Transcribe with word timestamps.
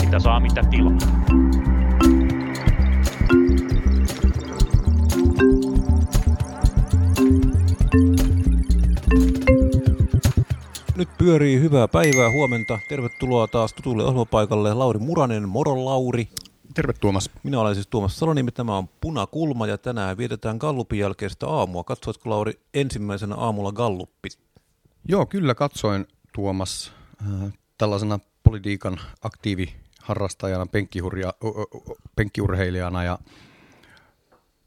Mitä 0.00 0.18
saa, 0.18 0.40
mitä 0.40 0.62
tilaa. 0.70 0.98
Nyt 10.96 11.08
pyörii 11.18 11.60
hyvää 11.60 11.88
päivää, 11.88 12.30
huomenta. 12.30 12.78
Tervetuloa 12.88 13.46
taas 13.48 13.72
tutulle 13.72 14.02
ohjelmapaikalle. 14.02 14.74
Lauri 14.74 14.98
Muranen, 14.98 15.48
moro 15.48 15.84
Lauri. 15.84 16.28
Terve 16.74 16.92
Tuomas. 16.92 17.30
Minä 17.42 17.60
olen 17.60 17.74
siis 17.74 17.86
Tuomas 17.86 18.18
Salonimi, 18.18 18.52
tämä 18.52 18.76
on 18.76 18.88
Punakulma 19.00 19.66
ja 19.66 19.78
tänään 19.78 20.18
vietetään 20.18 20.56
Gallupin 20.56 20.98
jälkeistä 20.98 21.46
aamua. 21.46 21.84
Katsoitko 21.84 22.30
Lauri 22.30 22.60
ensimmäisenä 22.74 23.34
aamulla 23.34 23.72
Galluppi? 23.72 24.28
Joo, 25.08 25.26
kyllä 25.26 25.54
katsoin 25.54 26.06
Tuomas 26.32 26.92
äh, 27.22 27.52
tällaisena 27.78 28.18
politiikan 28.42 29.00
aktiiviharrastajana, 29.22 30.66
penkkiurheilijana 32.16 33.04
ja 33.04 33.18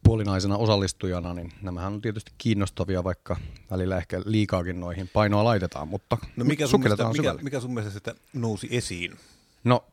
puolinaisena 0.03 0.57
osallistujana, 0.57 1.33
niin 1.33 1.51
nämähän 1.61 1.93
on 1.93 2.01
tietysti 2.01 2.31
kiinnostavia, 2.37 3.03
vaikka 3.03 3.37
välillä 3.71 3.97
ehkä 3.97 4.21
liikaakin 4.25 4.79
noihin 4.79 5.09
painoa 5.13 5.43
laitetaan, 5.43 5.87
mutta 5.87 6.17
No 6.35 6.45
mikä 6.45 6.67
sun, 6.67 6.79
mielestä, 6.79 7.09
mikä, 7.09 7.33
mikä 7.41 7.59
sun 7.59 7.73
mielestä 7.73 7.93
sitä 7.93 8.15
nousi 8.33 8.67
esiin? 8.71 9.17
No, 9.63 9.85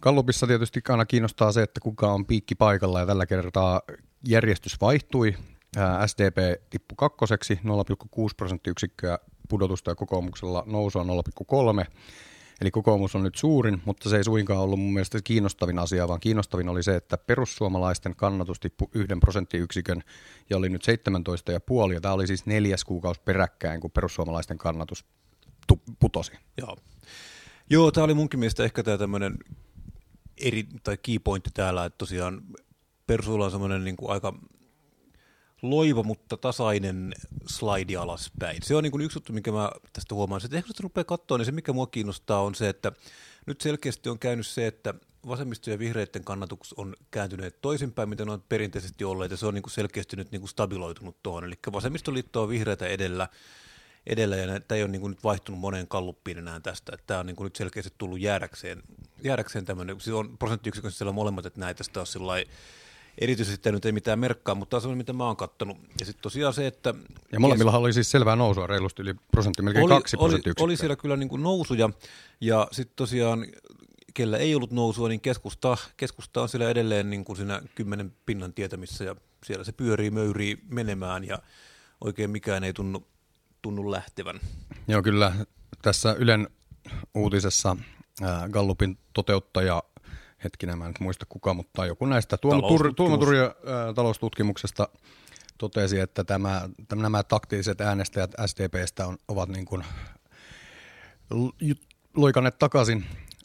Kallupissa 0.00 0.46
tietysti 0.46 0.80
aina 0.88 1.06
kiinnostaa 1.06 1.52
se, 1.52 1.62
että 1.62 1.80
kuka 1.80 2.12
on 2.12 2.26
piikki 2.26 2.54
paikalla 2.54 3.00
ja 3.00 3.06
tällä 3.06 3.26
kertaa 3.26 3.82
järjestys 4.28 4.80
vaihtui. 4.80 5.34
SDP 6.06 6.62
tippui 6.70 6.96
kakkoseksi 6.96 7.54
0,6 7.54 7.60
prosenttiyksikköä 8.36 9.18
pudotusta 9.48 9.90
ja 9.90 9.94
kokoomuksella 9.94 10.64
nousua 10.66 11.04
0,3. 11.82 11.86
Eli 12.60 12.70
kokoomus 12.70 13.14
on 13.14 13.22
nyt 13.22 13.34
suurin, 13.34 13.82
mutta 13.84 14.08
se 14.08 14.16
ei 14.16 14.24
suinkaan 14.24 14.60
ollut 14.60 14.80
mun 14.80 14.92
mielestä 14.92 15.18
kiinnostavin 15.24 15.78
asia, 15.78 16.08
vaan 16.08 16.20
kiinnostavin 16.20 16.68
oli 16.68 16.82
se, 16.82 16.96
että 16.96 17.18
perussuomalaisten 17.18 18.16
kannatus 18.16 18.60
tippui 18.60 18.88
yhden 18.94 19.20
prosenttiyksikön 19.20 20.02
ja 20.50 20.56
oli 20.56 20.68
nyt 20.68 20.82
17,5. 21.88 21.92
Ja 21.92 22.00
tämä 22.00 22.14
oli 22.14 22.26
siis 22.26 22.46
neljäs 22.46 22.84
kuukausi 22.84 23.20
peräkkäin, 23.24 23.80
kun 23.80 23.90
perussuomalaisten 23.90 24.58
kannatus 24.58 25.04
tu- 25.66 25.82
putosi. 26.00 26.32
Joo. 26.56 26.76
Joo, 27.72 27.90
tämä 27.90 28.04
oli 28.04 28.14
munkin 28.14 28.40
mielestä 28.40 28.64
ehkä 28.64 28.82
tämä 28.82 28.98
tämmöinen 28.98 29.38
eri, 30.40 30.66
tai 30.82 30.96
key 30.96 31.18
pointti 31.18 31.50
täällä, 31.54 31.84
että 31.84 31.98
tosiaan 31.98 32.42
Persuilla 33.06 33.44
on 33.44 33.50
semmoinen 33.50 33.84
niin 33.84 33.96
aika 34.08 34.34
loiva, 35.62 36.02
mutta 36.02 36.36
tasainen 36.36 37.14
slaidi 37.46 37.96
alaspäin. 37.96 38.62
Se 38.62 38.76
on 38.76 38.82
niin 38.82 38.90
kuin 38.90 39.04
yksi 39.04 39.16
juttu, 39.16 39.32
mikä 39.32 39.52
mä 39.52 39.70
tästä 39.92 40.14
huomaan. 40.14 40.40
Että 40.44 40.56
ehkä 40.56 40.66
kun 40.66 40.82
rupeaa 40.82 41.04
katsoa, 41.04 41.38
niin 41.38 41.46
se 41.46 41.52
mikä 41.52 41.72
mua 41.72 41.86
kiinnostaa 41.86 42.42
on 42.42 42.54
se, 42.54 42.68
että 42.68 42.92
nyt 43.46 43.60
selkeästi 43.60 44.08
on 44.08 44.18
käynyt 44.18 44.46
se, 44.46 44.66
että 44.66 44.94
vasemmisto- 45.26 45.70
ja 45.70 45.78
vihreiden 45.78 46.24
kannatus 46.24 46.72
on 46.76 46.96
kääntyneet 47.10 47.60
toisinpäin, 47.60 48.08
mitä 48.08 48.24
ne 48.24 48.32
on 48.32 48.44
perinteisesti 48.48 49.04
olleet, 49.04 49.30
ja 49.30 49.36
se 49.36 49.46
on 49.46 49.54
niin 49.54 49.62
kuin 49.62 49.72
selkeästi 49.72 50.16
nyt 50.16 50.30
niin 50.30 50.40
kuin 50.40 50.48
stabiloitunut 50.48 51.22
tuohon. 51.22 51.44
Eli 51.44 51.58
vasemmistoliitto 51.72 52.42
on 52.42 52.48
vihreitä 52.48 52.86
edellä, 52.86 53.28
edellä 54.06 54.36
ja 54.36 54.60
tämä 54.60 54.76
ei 54.76 54.82
ole 54.82 54.90
niin 54.90 55.00
kuin 55.00 55.10
nyt 55.10 55.24
vaihtunut 55.24 55.60
moneen 55.60 55.88
kalluppiin 55.88 56.38
enää 56.38 56.60
tästä. 56.60 56.92
Että 56.94 57.06
tämä 57.06 57.20
on 57.20 57.26
niin 57.26 57.36
kuin 57.36 57.44
nyt 57.44 57.56
selkeästi 57.56 57.92
tullut 57.98 58.20
jäädäkseen, 58.20 58.82
jäädäkseen 59.24 59.64
tämmöinen, 59.64 60.00
se 60.00 60.12
on 60.12 60.38
prosenttiyksikön 60.38 60.92
siellä 60.92 61.12
molemmat, 61.12 61.46
että 61.46 61.60
näitä 61.60 61.78
tästä 61.78 62.00
on 62.00 62.06
sillä 62.06 62.32
erityisesti 63.18 63.62
tämä 63.62 63.72
nyt 63.72 63.84
ei 63.84 63.92
mitään 63.92 64.18
merkkaa, 64.18 64.54
mutta 64.54 64.80
tämä 64.80 64.90
on 64.90 64.98
mitä 64.98 65.12
mä 65.12 65.26
oon 65.26 65.36
kattonut. 65.36 65.76
Ja 66.00 66.06
sitten 66.06 66.22
tosiaan 66.22 66.54
se, 66.54 66.66
että... 66.66 66.94
Ja 67.32 67.40
molemmillahan 67.40 67.80
oli 67.80 67.92
siis 67.92 68.10
selvää 68.10 68.36
nousua 68.36 68.66
reilusti 68.66 69.02
yli 69.02 69.14
prosentti, 69.32 69.62
melkein 69.62 69.84
oli, 69.84 69.94
kaksi 69.94 70.16
oli, 70.20 70.40
oli 70.60 70.76
siellä 70.76 70.96
kyllä 70.96 71.16
niin 71.16 71.28
kuin 71.28 71.42
nousuja, 71.42 71.90
ja 72.40 72.68
sitten 72.72 72.96
tosiaan 72.96 73.46
kellä 74.14 74.38
ei 74.38 74.54
ollut 74.54 74.72
nousua, 74.72 75.08
niin 75.08 75.20
keskusta, 75.20 75.76
keskusta 75.96 76.42
on 76.42 76.48
siellä 76.48 76.70
edelleen 76.70 77.10
niin 77.10 77.24
kuin 77.24 77.36
siinä 77.36 77.62
kymmenen 77.74 78.12
pinnan 78.26 78.52
tietämissä, 78.52 79.04
ja 79.04 79.16
siellä 79.46 79.64
se 79.64 79.72
pyörii, 79.72 80.10
möyrii 80.10 80.58
menemään, 80.68 81.24
ja 81.24 81.38
oikein 82.00 82.30
mikään 82.30 82.64
ei 82.64 82.72
tunnu, 82.72 83.06
tunnu 83.62 83.90
lähtevän. 83.90 84.40
Joo, 84.88 85.02
kyllä 85.02 85.32
tässä 85.82 86.16
Ylen 86.18 86.48
uutisessa 87.14 87.76
äh, 88.22 88.50
Gallupin 88.50 88.98
toteuttaja, 89.12 89.82
hetkinen 90.44 90.78
mä 90.78 90.84
en 90.84 90.88
nyt 90.88 91.00
muista 91.00 91.26
kuka, 91.28 91.54
mutta 91.54 91.86
joku 91.86 92.06
näistä 92.06 92.36
Tuomo. 92.36 92.78
Tuomo 92.96 93.14
äh, 93.14 93.54
taloustutkimuksesta 93.94 94.88
totesi, 95.58 96.00
että 96.00 96.24
tämä, 96.24 96.68
tämä, 96.88 97.02
nämä 97.02 97.22
taktiiset 97.22 97.80
äänestäjät 97.80 98.30
SDPstä 98.46 99.06
on, 99.06 99.18
ovat 99.28 99.48
niin 99.48 99.64
kuin 99.64 99.84
loikanneet 102.16 102.58
takaisin 102.58 103.04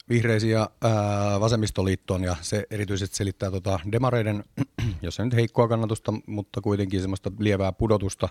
vihreisiin 0.10 0.54
ja 0.54 0.70
ää, 0.82 1.40
vasemmistoliittoon, 1.40 2.24
ja 2.24 2.36
se 2.42 2.68
erityisesti 2.72 3.16
selittää 3.16 3.52
tota 3.52 3.80
demareiden, 3.92 4.44
jos 5.02 5.20
ei 5.20 5.26
nyt 5.26 5.36
heikkoa 5.36 5.68
kannatusta, 5.68 6.14
mutta 6.28 6.62
kuitenkin 6.62 7.02
semmoista 7.02 7.32
lievää 7.40 7.72
pudotusta. 7.72 8.30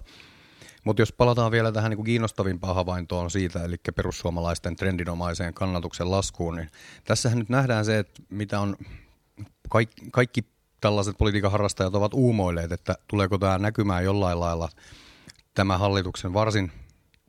Mutta 0.87 1.03
jos 1.03 1.13
palataan 1.13 1.53
vielä 1.53 1.73
tähän 1.73 1.91
niin 1.91 1.97
kuin 1.97 2.07
kiinnostavimpaan 2.07 2.75
havaintoon 2.75 3.31
siitä, 3.31 3.65
eli 3.65 3.77
perussuomalaisten 3.97 4.77
trendinomaiseen 4.77 5.55
kannatuksen 5.55 6.11
laskuun, 6.11 6.57
niin 6.57 6.71
tässähän 7.05 7.39
nyt 7.39 7.49
nähdään 7.49 7.85
se, 7.85 7.99
että 7.99 8.23
mitä 8.31 8.61
on 8.61 8.77
kaikki, 9.69 10.11
kaikki 10.13 10.45
tällaiset 10.81 11.19
politiikan 11.19 11.53
harrastajat 11.53 11.95
ovat 11.95 12.15
uumoilleet, 12.15 12.73
että 12.73 12.95
tuleeko 13.09 13.39
tämä 13.39 13.59
näkymään 13.59 14.05
jollain 14.05 14.41
lailla 14.41 14.69
tämä 15.55 15.79
hallituksen 15.79 16.35
varsin 16.35 16.73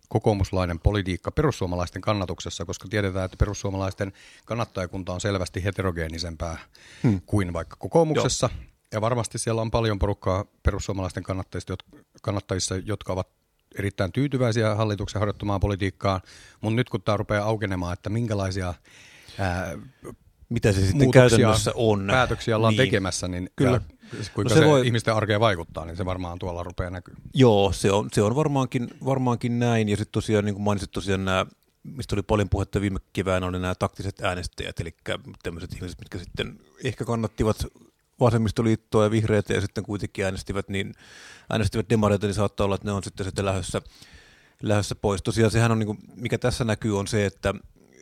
kokoomuslainen 0.09 0.79
politiikka 0.79 1.31
perussuomalaisten 1.31 2.01
kannatuksessa, 2.01 2.65
koska 2.65 2.87
tiedetään, 2.87 3.25
että 3.25 3.37
perussuomalaisten 3.37 4.13
kannattajakunta 4.45 5.13
on 5.13 5.21
selvästi 5.21 5.63
heterogeenisempää 5.63 6.57
hmm. 7.03 7.21
kuin 7.25 7.53
vaikka 7.53 7.75
kokoomuksessa. 7.79 8.49
Joo. 8.53 8.63
Ja 8.91 9.01
varmasti 9.01 9.39
siellä 9.39 9.61
on 9.61 9.71
paljon 9.71 9.99
porukkaa 9.99 10.45
perussuomalaisten 10.63 11.23
kannattajista, 11.23 11.75
kannattajissa, 12.21 12.75
jotka 12.75 13.13
ovat 13.13 13.36
erittäin 13.79 14.11
tyytyväisiä 14.11 14.75
hallituksen 14.75 15.19
harjoittamaan 15.19 15.59
politiikkaan, 15.59 16.21
mutta 16.61 16.75
nyt 16.75 16.89
kun 16.89 17.01
tämä 17.01 17.17
rupeaa 17.17 17.45
aukenemaan, 17.45 17.93
että 17.93 18.09
minkälaisia 18.09 18.73
ää, 19.39 19.77
Mitä 20.49 20.71
se 20.71 20.85
sitten 20.85 21.11
käytännössä 21.11 21.71
on. 21.75 22.07
päätöksiä 22.11 22.55
ollaan 22.55 22.71
Niin. 22.71 22.77
tekemässä, 22.87 23.27
niin 23.27 23.49
Kyllä. 23.55 23.71
ja 23.71 23.79
kuinka 24.33 24.37
No 24.37 24.43
no 24.43 24.49
se 24.49 24.59
se, 24.59 24.65
voi- 24.65 24.85
ihmisten 24.87 25.13
arkeen 25.13 25.39
vaikuttaa, 25.39 25.85
niin 25.85 25.97
se 25.97 26.05
varmaan 26.05 26.39
tuolla 26.39 26.63
rupeaa 26.63 26.89
näkyy. 26.89 27.15
Joo, 27.33 27.71
se 27.71 27.91
on, 27.91 28.09
se 28.13 28.21
on 28.21 28.35
varmaankin, 28.35 28.87
varmaankin 29.05 29.59
näin. 29.59 29.89
Ja 29.89 29.97
sitten 29.97 30.11
tosiaan, 30.11 30.45
niin 30.45 30.55
kuin 30.55 30.63
mainitsit 30.63 30.91
tosiaan 30.91 31.25
nämä, 31.25 31.45
mistä 31.83 32.15
oli 32.15 32.21
paljon 32.23 32.49
puhetta 32.49 32.81
viime 32.81 32.99
keväänä, 33.13 33.45
oli 33.47 33.59
nämä 33.59 33.75
taktiset 33.75 34.21
äänestäjät, 34.21 34.79
eli 34.79 34.95
tämmöiset 35.43 35.73
ihmiset, 35.73 35.99
mitkä 35.99 36.17
sitten 36.17 36.59
ehkä 36.83 37.05
kannattivat 37.05 37.57
vasemmistoliittoa 38.19 39.03
ja 39.03 39.11
vihreitä 39.11 39.53
ja 39.53 39.61
sitten 39.61 39.83
kuitenkin 39.83 40.25
äänestivät, 40.25 40.69
niin 40.69 40.93
äänestivät 41.49 41.89
demareita, 41.89 42.27
niin 42.27 42.33
saattaa 42.33 42.65
olla, 42.65 42.75
että 42.75 42.87
ne 42.87 42.91
on 42.91 43.03
sitten 43.03 43.25
sitten 43.25 43.45
lähdössä, 43.45 43.81
lähdössä 44.61 44.95
pois. 44.95 45.23
Tosiaan 45.23 45.51
sehän 45.51 45.71
on, 45.71 45.79
niin 45.79 45.87
kuin, 45.87 45.99
mikä 46.15 46.37
tässä 46.37 46.63
näkyy, 46.63 46.99
on 46.99 47.07
se, 47.07 47.25
että 47.25 47.53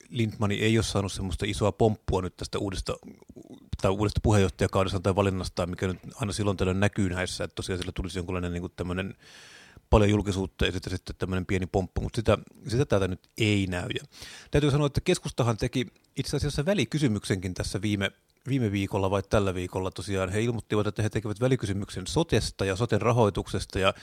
Lindmani 0.09 0.55
ei 0.55 0.77
ole 0.77 0.83
saanut 0.83 1.11
semmoista 1.11 1.45
isoa 1.45 1.71
pomppua 1.71 2.21
nyt 2.21 2.37
tästä 2.37 2.59
uudesta, 2.59 2.97
tai 3.81 3.91
uudesta 3.91 4.19
puheenjohtajakaudesta 4.23 4.99
tai 4.99 5.15
valinnasta, 5.15 5.65
mikä 5.65 5.87
nyt 5.87 5.99
aina 6.15 6.33
silloin 6.33 6.57
tällöin 6.57 6.79
näkyy 6.79 7.09
näissä, 7.09 7.43
että 7.43 7.55
tosiaan 7.55 7.79
sillä 7.79 7.91
tulisi 7.91 8.19
jonkinlainen 8.19 8.53
niin 8.53 8.71
tämmöinen 8.75 9.15
paljon 9.89 10.09
julkisuutta 10.09 10.65
ja 10.65 10.71
sitten, 10.71 10.91
sitten 10.91 11.15
tämmöinen 11.15 11.45
pieni 11.45 11.65
pomppu, 11.65 12.01
mutta 12.01 12.15
sitä, 12.15 12.37
sitä 12.67 12.85
täältä 12.85 13.07
nyt 13.07 13.29
ei 13.37 13.67
näy. 13.67 13.89
Ja 13.99 14.05
täytyy 14.51 14.71
sanoa, 14.71 14.87
että 14.87 15.01
keskustahan 15.01 15.57
teki 15.57 15.87
itse 16.15 16.37
asiassa 16.37 16.65
välikysymyksenkin 16.65 17.53
tässä 17.53 17.81
viime, 17.81 18.11
viime 18.47 18.71
viikolla 18.71 19.11
vai 19.11 19.23
tällä 19.23 19.53
viikolla 19.53 19.91
tosiaan. 19.91 20.29
He 20.29 20.41
ilmoittivat, 20.41 20.87
että 20.87 21.03
he 21.03 21.09
tekevät 21.09 21.41
välikysymyksen 21.41 22.07
sotesta 22.07 22.65
ja 22.65 22.75
soten 22.75 23.01
rahoituksesta 23.01 23.79
ja 23.79 23.93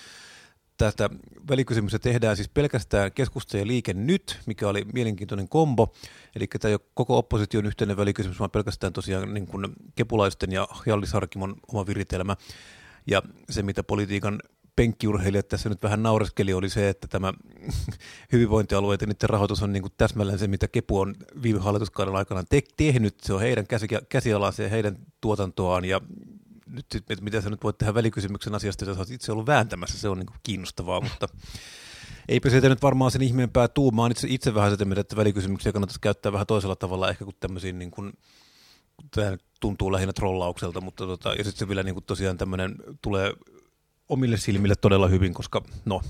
tästä 0.77 1.11
välikysymystä 1.49 1.99
tehdään 1.99 2.37
siis 2.37 2.49
pelkästään 2.49 3.13
keskusta 3.13 3.59
ja 3.59 3.67
liike 3.67 3.93
nyt, 3.95 4.41
mikä 4.47 4.69
oli 4.69 4.85
mielenkiintoinen 4.93 5.49
kombo. 5.49 5.95
Eli 6.37 6.47
tämä 6.47 6.71
ei 6.71 6.75
ole 6.75 6.91
koko 6.95 7.19
opposition 7.19 7.67
yhteinen 7.67 7.97
välikysymys, 7.97 8.39
vaan 8.39 8.51
pelkästään 8.51 8.93
tosiaan 8.93 9.35
niin 9.35 9.47
kuin 9.47 9.67
kepulaisten 9.95 10.53
ja 10.53 10.69
Jallis 10.87 11.13
Harkimon 11.13 11.57
oma 11.69 11.87
viritelmä. 11.87 12.37
Ja 13.07 13.23
se, 13.51 13.63
mitä 13.63 13.83
politiikan 13.83 14.41
penkkiurheilijat 14.77 15.49
tässä 15.49 15.69
nyt 15.69 15.83
vähän 15.83 16.03
naureskeli, 16.03 16.53
oli 16.53 16.69
se, 16.69 16.89
että 16.89 17.09
tämä 17.09 17.33
hyvinvointialueet 18.33 19.01
ja 19.01 19.07
niiden 19.07 19.31
rahoitus 19.31 19.63
on 19.63 19.73
niin 19.73 19.83
kuin 19.83 19.93
täsmälleen 19.97 20.39
se, 20.39 20.47
mitä 20.47 20.69
Kepu 20.69 21.01
on 21.01 21.15
viime 21.43 21.61
hallituskauden 21.61 22.17
aikana 22.17 22.45
te- 22.45 22.63
tehnyt. 22.77 23.21
Se 23.23 23.35
on 23.35 23.41
heidän 23.41 23.67
käsi- 23.67 24.07
käsialansa 24.09 24.63
ja 24.63 24.69
heidän 24.69 24.97
tuotantoaan 25.21 25.85
ja 25.85 26.01
nyt, 26.67 26.87
että 26.95 27.25
mitä 27.25 27.41
sä 27.41 27.51
nyt 27.51 27.65
voit 27.65 27.79
tehdä 27.79 27.95
välikysymyksen 27.95 28.55
asiasta, 28.55 28.85
sä 28.85 29.01
oot 29.01 29.11
itse 29.11 29.33
ollut 29.33 29.47
vääntämässä, 29.47 29.99
se 29.99 30.09
on 30.09 30.19
niin 30.19 30.27
kuin 30.27 30.41
kiinnostavaa, 30.43 31.01
mutta 31.01 31.29
eipä 32.29 32.51
sieltä 32.51 32.69
nyt 32.69 32.83
varmaan 32.83 33.11
sen 33.11 33.23
ihmeempää 33.23 33.69
tuu. 33.69 33.91
Mä 33.91 34.09
itse, 34.11 34.27
itse 34.31 34.55
vähän 34.55 34.71
sitä 34.71 34.85
mieltä, 34.85 35.01
että 35.01 35.17
välikysymyksiä 35.17 35.73
kannattaisi 35.73 36.01
käyttää 36.01 36.33
vähän 36.33 36.47
toisella 36.47 36.77
tavalla 36.77 37.11
ehkä 37.11 37.25
kuin 37.25 37.37
tämmöisiin 37.41 37.79
niin 37.79 37.91
kuin, 37.91 38.13
tämä 39.11 39.37
tuntuu 39.61 39.93
lähinnä 39.93 40.13
trollaukselta, 40.13 40.81
mutta 40.81 41.07
tota, 41.07 41.29
ja 41.29 41.45
sitten 41.45 41.59
se 41.59 41.69
vielä 41.69 41.83
niin 41.83 41.95
kuin 41.95 42.05
tosiaan 42.05 42.39
tämmöinen 42.39 42.75
tulee 43.03 43.33
omille 44.13 44.37
silmille 44.37 44.75
todella 44.75 45.09
hyvin, 45.09 45.35
koska 45.35 45.63
no, 45.85 46.01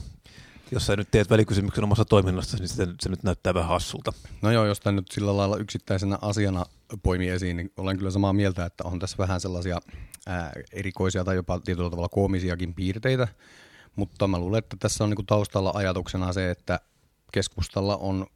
jos 0.71 0.87
sä 0.87 0.97
nyt 0.97 1.11
teet 1.11 1.31
välikysymyksen 1.31 1.85
omassa 1.85 2.05
toiminnassa, 2.05 2.57
niin 2.57 2.69
se, 2.69 2.87
se 3.01 3.09
nyt 3.09 3.23
näyttää 3.23 3.55
vähän 3.55 3.69
hassulta. 3.69 4.13
No 4.43 4.51
joo, 4.51 4.67
jos 4.67 4.81
tämä 4.81 4.97
nyt 4.97 5.11
sillä 5.11 5.37
lailla 5.37 5.57
yksittäisenä 5.57 6.19
asiana 6.23 6.65
poimii 7.03 7.29
esiin, 7.29 7.57
niin 7.57 7.73
olen 7.77 7.99
kyllä 7.99 8.11
samaa 8.11 8.33
mieltä, 8.33 8.65
että 8.65 8.85
on 8.85 8.99
tässä 8.99 9.19
vähän 9.19 9.41
sellaisia 9.41 9.81
ää, 10.27 10.53
erikoisia 10.73 11.25
tai 11.25 11.37
jopa 11.37 11.61
tietyllä 11.61 11.91
tavalla 11.91 12.09
koomisiakin 12.09 12.75
piirteitä, 12.75 13.29
mutta 13.97 14.27
mä 14.27 14.39
luulen, 14.39 14.59
että 14.59 14.77
tässä 14.81 15.05
on 15.05 15.11
niinku 15.11 15.23
taustalla 15.23 15.73
ajatuksena 15.75 16.33
se, 16.33 16.51
että 16.51 16.81
keskustalla 17.33 17.97
on 17.97 18.27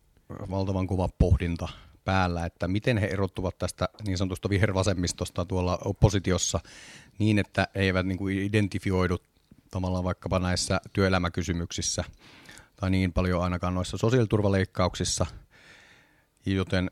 valtavan 0.50 0.86
kova 0.86 1.08
pohdinta 1.18 1.68
päällä, 2.04 2.46
että 2.46 2.68
miten 2.68 2.98
he 2.98 3.06
erottuvat 3.06 3.58
tästä 3.58 3.88
niin 4.06 4.18
sanotusta 4.18 4.48
vihervasemmistosta 4.48 5.44
tuolla 5.44 5.78
oppositiossa 5.84 6.60
niin, 7.18 7.38
että 7.38 7.68
he 7.74 7.80
eivät 7.80 8.06
niin 8.06 8.18
kuin 8.18 8.38
identifioidu 8.38 9.18
tavallaan 9.70 10.04
vaikkapa 10.04 10.38
näissä 10.38 10.80
työelämäkysymyksissä 10.92 12.04
tai 12.76 12.90
niin 12.90 13.12
paljon 13.12 13.42
ainakaan 13.42 13.74
noissa 13.74 13.96
sosiaaliturvaleikkauksissa, 13.96 15.26
joten 16.46 16.90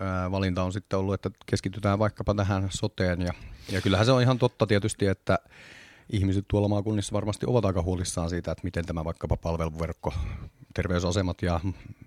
ää, 0.00 0.30
valinta 0.30 0.62
on 0.62 0.72
sitten 0.72 0.98
ollut, 0.98 1.14
että 1.14 1.30
keskitytään 1.46 1.98
vaikkapa 1.98 2.34
tähän 2.34 2.68
soteen 2.70 3.20
ja, 3.20 3.32
ja 3.72 3.80
kyllähän 3.80 4.06
se 4.06 4.12
on 4.12 4.22
ihan 4.22 4.38
totta 4.38 4.66
tietysti, 4.66 5.06
että 5.06 5.38
ihmiset 6.12 6.44
tuolla 6.48 6.68
maakunnissa 6.68 7.12
varmasti 7.12 7.46
ovat 7.48 7.64
aika 7.64 7.82
huolissaan 7.82 8.30
siitä, 8.30 8.52
että 8.52 8.64
miten 8.64 8.86
tämä 8.86 9.04
vaikkapa 9.04 9.36
palveluverkko, 9.36 10.14
terveysasemat 10.74 11.42
ja 11.42 11.60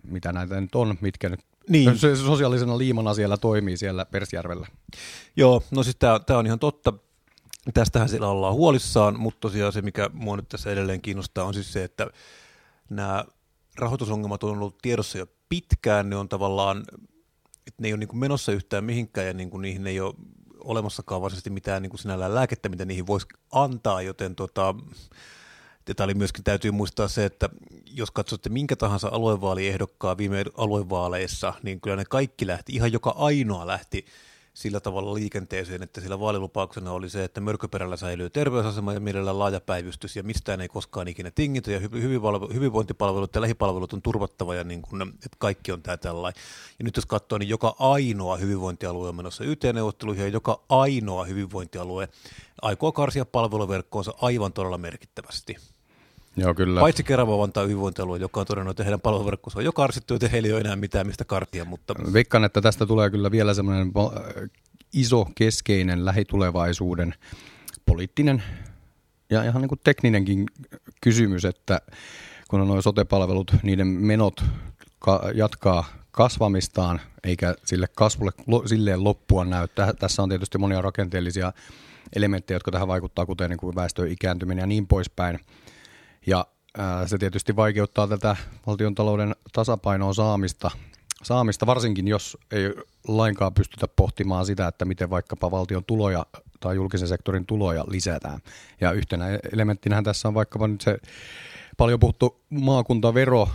mitä 0.03 0.33
näitä 0.33 0.61
nyt 0.61 0.75
on, 0.75 0.97
mitkä 1.01 1.29
nyt 1.29 1.39
niin. 1.69 1.97
se 1.97 2.15
sosiaalisena 2.15 2.77
liimana 2.77 3.13
siellä 3.13 3.37
toimii 3.37 3.77
siellä 3.77 4.05
Persjärvellä. 4.05 4.67
Joo, 5.35 5.63
no 5.71 5.83
siis 5.83 5.95
tämä 5.95 6.39
on 6.39 6.45
ihan 6.45 6.59
totta. 6.59 6.93
Tästähän 7.73 8.09
siellä 8.09 8.27
ollaan 8.27 8.53
huolissaan, 8.53 9.19
mutta 9.19 9.39
tosiaan 9.39 9.73
se, 9.73 9.81
mikä 9.81 10.09
mua 10.13 10.35
nyt 10.35 10.49
tässä 10.49 10.71
edelleen 10.71 11.01
kiinnostaa, 11.01 11.45
on 11.45 11.53
siis 11.53 11.73
se, 11.73 11.83
että 11.83 12.07
nämä 12.89 13.25
rahoitusongelmat 13.77 14.43
on 14.43 14.49
ollut 14.49 14.77
tiedossa 14.81 15.17
jo 15.17 15.25
pitkään, 15.49 16.09
ne 16.09 16.15
on 16.15 16.29
tavallaan, 16.29 16.85
että 17.67 17.81
ne 17.81 17.87
ei 17.87 17.93
ole 17.93 17.99
niin 17.99 18.07
kuin 18.07 18.19
menossa 18.19 18.51
yhtään 18.51 18.83
mihinkään 18.83 19.27
ja 19.27 19.33
niin 19.33 19.49
kuin 19.49 19.61
niihin 19.61 19.87
ei 19.87 19.99
ole 19.99 20.13
olemassakaan 20.59 21.21
varsinaisesti 21.21 21.49
mitään 21.49 21.81
niin 21.81 21.89
kuin 21.89 21.99
sinällään 21.99 22.35
lääkettä, 22.35 22.69
mitä 22.69 22.85
niihin 22.85 23.07
voisi 23.07 23.27
antaa, 23.51 24.01
joten 24.01 24.35
tota, 24.35 24.75
Tämä 25.95 26.05
oli 26.05 26.13
myöskin 26.13 26.43
täytyy 26.43 26.71
muistaa 26.71 27.07
se, 27.07 27.25
että 27.25 27.49
jos 27.91 28.11
katsotte 28.11 28.49
minkä 28.49 28.75
tahansa 28.75 29.09
aluevaaliehdokkaa 29.11 30.17
viime 30.17 30.45
aluevaaleissa, 30.57 31.53
niin 31.63 31.81
kyllä 31.81 31.95
ne 31.95 32.05
kaikki 32.05 32.47
lähti, 32.47 32.73
ihan 32.73 32.91
joka 32.91 33.09
ainoa 33.17 33.67
lähti 33.67 34.05
sillä 34.57 34.79
tavalla 34.79 35.13
liikenteeseen, 35.13 35.83
että 35.83 36.01
sillä 36.01 36.19
vaalilupauksena 36.19 36.91
oli 36.91 37.09
se, 37.09 37.23
että 37.23 37.41
mörköperällä 37.41 37.97
säilyy 37.97 38.29
terveysasema 38.29 38.93
ja 38.93 38.99
mielellään 38.99 39.39
laaja 39.39 39.61
päivystys 39.61 40.15
ja 40.15 40.23
mistään 40.23 40.61
ei 40.61 40.67
koskaan 40.67 41.07
ikinä 41.07 41.31
tingitä 41.31 41.71
ja 41.71 41.79
hyvinvointipalvelut 42.53 43.35
ja 43.35 43.41
lähipalvelut 43.41 43.93
on 43.93 44.01
turvattava 44.01 44.55
ja 44.55 44.63
niin 44.63 44.81
kuin, 44.81 45.01
että 45.01 45.37
kaikki 45.37 45.71
on 45.71 45.81
tämä 45.81 45.97
tällainen. 45.97 46.41
Ja 46.79 46.85
nyt 46.85 46.95
jos 46.95 47.05
katsoo, 47.05 47.37
niin 47.37 47.49
joka 47.49 47.75
ainoa 47.79 48.37
hyvinvointialue 48.37 49.09
on 49.09 49.15
menossa 49.15 49.43
YT-neuvotteluihin 49.43 50.23
ja 50.23 50.27
joka 50.27 50.63
ainoa 50.69 51.25
hyvinvointialue 51.25 52.09
aikoo 52.61 52.91
karsia 52.91 53.25
palveluverkkoonsa 53.25 54.13
aivan 54.21 54.53
todella 54.53 54.77
merkittävästi. 54.77 55.55
Joo, 56.37 56.53
kyllä. 56.53 56.79
Paitsi 56.79 57.03
Kerava 57.03 57.43
antaa 57.43 57.63
hyvinvointialue, 57.63 58.17
joka 58.17 58.39
on 58.39 58.45
todennut, 58.45 58.71
että 58.71 58.83
heidän 58.83 59.01
palveluverkkonsa 59.01 59.59
on 59.59 59.65
jo 59.65 59.73
karsittu, 59.73 60.13
että 60.13 60.27
heillä 60.27 60.47
ei 60.47 60.53
ole 60.53 60.61
enää 60.61 60.75
mitään 60.75 61.07
mistä 61.07 61.25
kartia. 61.25 61.65
Mutta... 61.65 61.93
Veikkaan, 62.13 62.43
että 62.43 62.61
tästä 62.61 62.85
tulee 62.85 63.09
kyllä 63.09 63.31
vielä 63.31 63.53
semmoinen 63.53 63.91
iso 64.93 65.27
keskeinen 65.35 66.05
lähitulevaisuuden 66.05 67.13
poliittinen 67.85 68.43
ja 69.29 69.43
ihan 69.43 69.61
niin 69.61 69.69
kuin 69.69 69.81
tekninenkin 69.83 70.45
kysymys, 71.01 71.45
että 71.45 71.81
kun 72.49 72.61
on 72.61 72.67
nuo 72.67 72.81
sote-palvelut, 72.81 73.55
niiden 73.63 73.87
menot 73.87 74.43
ka- 74.99 75.31
jatkaa 75.33 75.85
kasvamistaan, 76.11 77.01
eikä 77.23 77.55
sille 77.65 77.87
kasvulle 77.95 78.31
lo- 78.47 78.67
silleen 78.67 79.03
loppua 79.03 79.45
näy. 79.45 79.67
Tässä 79.99 80.23
on 80.23 80.29
tietysti 80.29 80.57
monia 80.57 80.81
rakenteellisia 80.81 81.53
elementtejä, 82.15 82.55
jotka 82.55 82.71
tähän 82.71 82.87
vaikuttaa, 82.87 83.25
kuten 83.25 83.49
niin 83.49 83.57
kuin 83.57 83.75
väestön 83.75 84.11
ikääntyminen 84.11 84.63
ja 84.63 84.67
niin 84.67 84.87
poispäin. 84.87 85.39
Ja 86.27 86.47
se 87.05 87.17
tietysti 87.17 87.55
vaikeuttaa 87.55 88.07
tätä 88.07 88.35
valtion 88.67 88.95
talouden 88.95 89.35
tasapainoa 89.53 90.13
saamista, 90.13 90.71
saamista, 91.23 91.65
varsinkin 91.65 92.07
jos 92.07 92.37
ei 92.51 92.73
lainkaan 93.07 93.53
pystytä 93.53 93.87
pohtimaan 93.87 94.45
sitä, 94.45 94.67
että 94.67 94.85
miten 94.85 95.09
vaikkapa 95.09 95.51
valtion 95.51 95.83
tuloja 95.85 96.25
tai 96.59 96.75
julkisen 96.75 97.07
sektorin 97.07 97.45
tuloja 97.45 97.85
lisätään. 97.87 98.39
Ja 98.81 98.91
yhtenä 98.91 99.25
elementtinähän 99.53 100.03
tässä 100.03 100.27
on 100.27 100.33
vaikkapa 100.33 100.67
nyt 100.67 100.81
se 100.81 100.97
paljon 101.77 101.99
puhuttu 101.99 102.41
maakuntavero, 102.49 103.49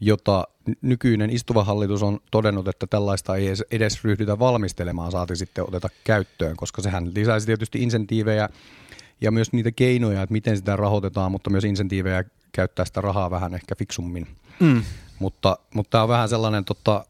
jota 0.00 0.48
nykyinen 0.82 1.30
istuva 1.30 1.64
hallitus 1.64 2.02
on 2.02 2.20
todennut, 2.30 2.68
että 2.68 2.86
tällaista 2.86 3.36
ei 3.36 3.46
edes 3.70 4.04
ryhdytä 4.04 4.38
valmistelemaan, 4.38 5.12
saati 5.12 5.36
sitten 5.36 5.68
oteta 5.68 5.88
käyttöön, 6.04 6.56
koska 6.56 6.82
sehän 6.82 7.14
lisäisi 7.14 7.46
tietysti 7.46 7.82
insentiivejä 7.82 8.48
ja 9.20 9.30
myös 9.30 9.52
niitä 9.52 9.72
keinoja, 9.72 10.22
että 10.22 10.32
miten 10.32 10.56
sitä 10.56 10.76
rahoitetaan, 10.76 11.32
mutta 11.32 11.50
myös 11.50 11.64
insentiivejä 11.64 12.24
käyttää 12.52 12.84
sitä 12.84 13.00
rahaa 13.00 13.30
vähän 13.30 13.54
ehkä 13.54 13.74
fiksummin. 13.74 14.26
Mm. 14.60 14.82
Mutta, 15.18 15.58
mutta 15.74 15.90
tämä 15.90 16.02
on 16.02 16.08
vähän 16.08 16.28
sellainen, 16.28 16.64
tota, 16.64 17.04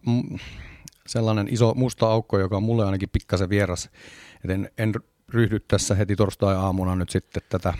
sellainen 1.07 1.49
iso 1.51 1.75
musta 1.75 2.07
aukko, 2.07 2.39
joka 2.39 2.57
on 2.57 2.63
mulle 2.63 2.85
ainakin 2.85 3.09
pikkasen 3.09 3.51
vieras. 3.51 3.91
Et 4.45 4.51
en, 4.51 4.71
en 4.79 4.95
ryhdy 5.29 5.61
tässä 5.61 5.95
heti 5.95 6.17
torstai-aamuna 6.17 6.97
nyt 6.97 7.11
sitten 7.11 7.43
tätä 7.49 7.75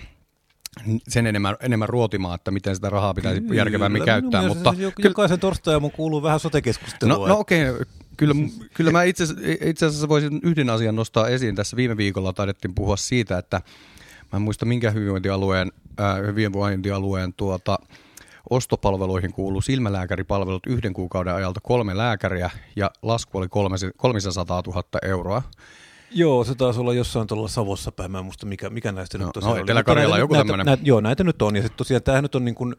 sen 1.09 1.27
enemmän, 1.27 1.57
enemmän 1.61 1.89
ruotimaan, 1.89 2.35
että 2.35 2.51
miten 2.51 2.75
sitä 2.75 2.91
rahaa 2.91 3.15
pitäisi 3.15 3.41
kyllä, 3.41 3.55
järkevämmin 3.55 4.05
käyttää. 4.05 4.49
Mutta 4.49 4.75
se, 4.75 4.93
jokaisen 5.05 5.41
torstai 5.41 5.81
kuuluu 5.97 6.23
vähän 6.23 6.41
sote-keskustelua. 6.41 7.29
No, 7.29 7.35
no 7.35 7.39
okei, 7.39 7.71
okay. 7.71 7.85
kyllä, 8.17 8.35
kyllä 8.75 8.91
mä 8.91 9.03
itse, 9.03 9.25
itse 9.65 9.87
asiassa 9.87 10.09
voisin 10.09 10.41
yhden 10.43 10.71
asian 10.71 10.97
nostaa 10.97 11.29
esiin. 11.29 11.55
Tässä 11.55 11.77
viime 11.77 11.97
viikolla 11.97 12.33
taidettiin 12.33 12.75
puhua 12.75 12.97
siitä, 12.97 13.39
että 13.39 13.61
Mä 14.33 14.37
en 14.37 14.43
muista 14.43 14.67
minkä 14.67 14.91
hyvinvointialueen, 14.91 15.73
äh, 16.01 16.27
hyvinvointialueen 16.27 17.35
tuota, 17.35 17.79
ostopalveluihin 18.51 19.33
kuuluu 19.33 19.61
silmälääkäripalvelut 19.61 20.67
yhden 20.67 20.93
kuukauden 20.93 21.35
ajalta 21.35 21.61
kolme 21.63 21.97
lääkäriä 21.97 22.51
ja 22.77 22.91
lasku 23.03 23.39
oli 23.39 23.49
300 23.97 24.63
000 24.67 24.83
euroa. 25.03 25.43
Joo, 26.11 26.45
se 26.45 26.55
taisi 26.55 26.81
olla 26.81 26.95
jossain 26.95 27.27
tuolla 27.27 27.49
Savossa 27.49 27.93
päin, 27.93 28.11
mä 28.11 28.19
en 28.19 28.25
muista 28.25 28.47
mikä, 28.47 28.71
mikä 28.71 28.93
näistä 28.93 29.19
no, 29.19 29.25
nyt 29.25 29.33
tosiaan 29.33 29.57
no, 29.57 29.63
Etelä-Karjala 29.63 30.19
joku 30.19 30.35
tämmöinen. 30.35 30.67
Näitä, 30.67 30.83
joo, 30.87 31.01
näitä 31.01 31.25
nyt 31.25 31.43
on, 31.43 31.57
ja 31.57 31.63
sitten 31.63 31.77
tosiaan 31.77 32.03
tämähän 32.03 32.25
nyt 32.25 32.35
on 32.35 32.45
niin 32.45 32.55
kuin, 32.55 32.77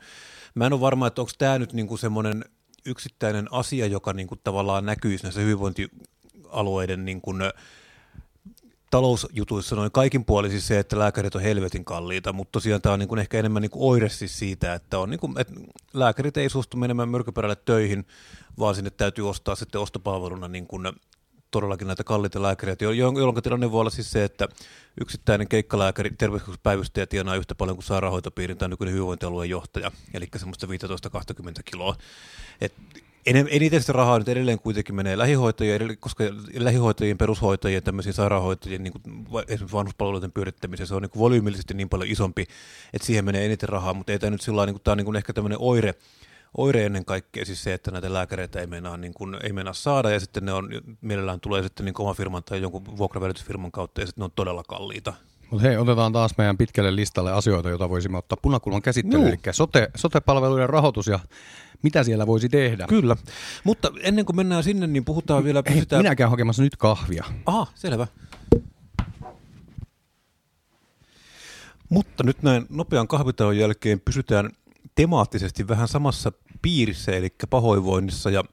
mä 0.55 0.65
en 0.65 0.73
ole 0.73 0.81
varma, 0.81 1.07
että 1.07 1.21
onko 1.21 1.31
tämä 1.37 1.59
nyt 1.59 1.73
niin 1.73 1.87
kuin 1.87 1.99
semmoinen 1.99 2.45
yksittäinen 2.85 3.47
asia, 3.51 3.87
joka 3.87 4.13
niin 4.13 4.27
kuin 4.27 4.39
tavallaan 4.43 4.85
näkyisi 4.85 5.23
näissä 5.23 5.41
hyvinvointialueiden 5.41 7.05
niin 7.05 7.21
kuin, 7.21 7.41
talousjutuissa 8.91 9.75
noin 9.75 9.91
kaikin 9.91 10.25
puolin 10.25 10.51
siis 10.51 10.67
se, 10.67 10.79
että 10.79 10.99
lääkärit 10.99 11.35
on 11.35 11.41
helvetin 11.41 11.85
kalliita, 11.85 12.33
mutta 12.33 12.51
tosiaan 12.51 12.81
tämä 12.81 12.93
on 12.93 12.99
niin 12.99 13.09
kuin 13.09 13.19
ehkä 13.19 13.39
enemmän 13.39 13.61
niin 13.61 13.71
kuin 13.71 13.91
oire 13.91 14.09
siis 14.09 14.39
siitä, 14.39 14.73
että, 14.73 14.99
on 14.99 15.09
niin 15.09 15.19
kuin, 15.19 15.39
että 15.39 15.53
lääkärit 15.93 16.37
ei 16.37 16.49
suostu 16.49 16.77
menemään 16.77 17.09
myrkyperälle 17.09 17.55
töihin, 17.55 18.05
vaan 18.59 18.75
sinne 18.75 18.89
täytyy 18.89 19.29
ostaa 19.29 19.55
sitten 19.55 19.81
ostopalveluna 19.81 20.47
niin 20.47 20.67
kuin 20.67 20.87
todellakin 21.51 21.87
näitä 21.87 22.03
kalliita 22.03 22.41
lääkäreitä, 22.41 22.85
jolloin 22.85 23.43
tilanne 23.43 23.71
voi 23.71 23.79
olla 23.81 23.89
siis 23.89 24.11
se, 24.11 24.23
että 24.23 24.47
yksittäinen 25.01 25.47
keikkalääkäri, 25.47 26.09
terveyskeskuspäivystäjä 26.17 27.07
tienaa 27.07 27.35
yhtä 27.35 27.55
paljon 27.55 27.77
kuin 27.77 27.85
sairaanhoitopiirin 27.85 28.57
tai 28.57 28.69
nykyinen 28.69 28.93
hyvinvointialueen 28.93 29.49
johtaja, 29.49 29.91
eli 30.13 30.27
semmoista 30.37 30.67
15-20 30.67 30.69
kiloa. 31.65 31.95
Et 32.61 32.73
eniten 33.25 33.81
sitä 33.81 33.93
rahaa 33.93 34.19
nyt 34.19 34.29
edelleen 34.29 34.59
kuitenkin 34.59 34.95
menee 34.95 35.17
lähihoitajien, 35.17 35.97
koska 35.99 36.23
lähihoitajien, 36.53 37.17
perushoitajien, 37.17 37.83
tämmöisiin 37.83 38.13
sairaanhoitajien, 38.13 38.83
niin 38.83 38.93
kuin 38.93 39.03
esimerkiksi 39.47 39.77
vanhuspalveluiden 39.77 40.31
pyörittämiseen, 40.31 40.87
se 40.87 40.95
on 40.95 41.01
niin 41.01 41.11
volyymillisesti 41.17 41.73
niin 41.73 41.89
paljon 41.89 42.09
isompi, 42.09 42.41
että 42.93 43.05
siihen 43.05 43.25
menee 43.25 43.45
eniten 43.45 43.69
rahaa, 43.69 43.93
mutta 43.93 44.11
ei 44.11 44.19
tämä 44.19 44.31
nyt 44.31 44.41
sillä 44.41 44.65
niin 44.65 44.73
kuin, 44.73 44.83
tämä 44.83 44.91
on 44.91 44.97
niin 44.97 45.05
kuin 45.05 45.15
ehkä 45.15 45.33
tämmöinen 45.33 45.59
oire, 45.61 45.95
oire 46.57 46.85
ennen 46.85 47.05
kaikkea 47.05 47.45
siis 47.45 47.63
se, 47.63 47.73
että 47.73 47.91
näitä 47.91 48.13
lääkäreitä 48.13 48.59
ei 48.59 48.67
meinaa, 48.67 48.97
niin 48.97 49.13
kuin, 49.13 49.37
ei 49.43 49.53
meinaa 49.53 49.73
saada 49.73 50.11
ja 50.11 50.19
sitten 50.19 50.45
ne 50.45 50.53
on, 50.53 50.69
mielellään 51.01 51.39
tulee 51.39 51.63
sitten 51.63 51.85
niin 51.85 51.95
oma 51.99 52.13
firman 52.13 52.43
tai 52.43 52.61
jonkun 52.61 52.97
vuokravälitysfirman 52.97 53.71
kautta 53.71 54.01
ja 54.01 54.07
sitten 54.07 54.21
ne 54.21 54.25
on 54.25 54.31
todella 54.35 54.63
kalliita. 54.63 55.13
Mutta 55.51 55.67
hei, 55.67 55.77
otetaan 55.77 56.13
taas 56.13 56.37
meidän 56.37 56.57
pitkälle 56.57 56.95
listalle 56.95 57.31
asioita, 57.31 57.69
joita 57.69 57.89
voisimme 57.89 58.17
ottaa 58.17 58.37
punakulman 58.41 58.81
käsittelyyn, 58.81 59.27
eli 59.27 59.37
sote, 59.51 59.91
sote-palveluiden 59.95 60.69
rahoitus 60.69 61.07
ja 61.07 61.19
mitä 61.81 62.03
siellä 62.03 62.27
voisi 62.27 62.49
tehdä. 62.49 62.87
Kyllä, 62.87 63.15
mutta 63.63 63.91
ennen 64.03 64.25
kuin 64.25 64.35
mennään 64.35 64.63
sinne, 64.63 64.87
niin 64.87 65.05
puhutaan 65.05 65.43
vielä... 65.43 65.63
Ei, 65.65 65.73
pysytään... 65.73 66.01
minä 66.01 66.15
käyn 66.15 66.29
hakemassa 66.29 66.63
nyt 66.63 66.75
kahvia. 66.77 67.25
Aha, 67.45 67.67
selvä. 67.75 68.07
Mutta 71.89 72.23
nyt 72.23 72.43
näin 72.43 72.65
nopean 72.69 73.07
kahvitauon 73.07 73.57
jälkeen 73.57 73.99
pysytään 73.99 74.49
temaattisesti 74.95 75.67
vähän 75.67 75.87
samassa 75.87 76.31
piirissä, 76.61 77.11
eli 77.11 77.29
pahoinvoinnissa 77.49 78.29
ja 78.29 78.43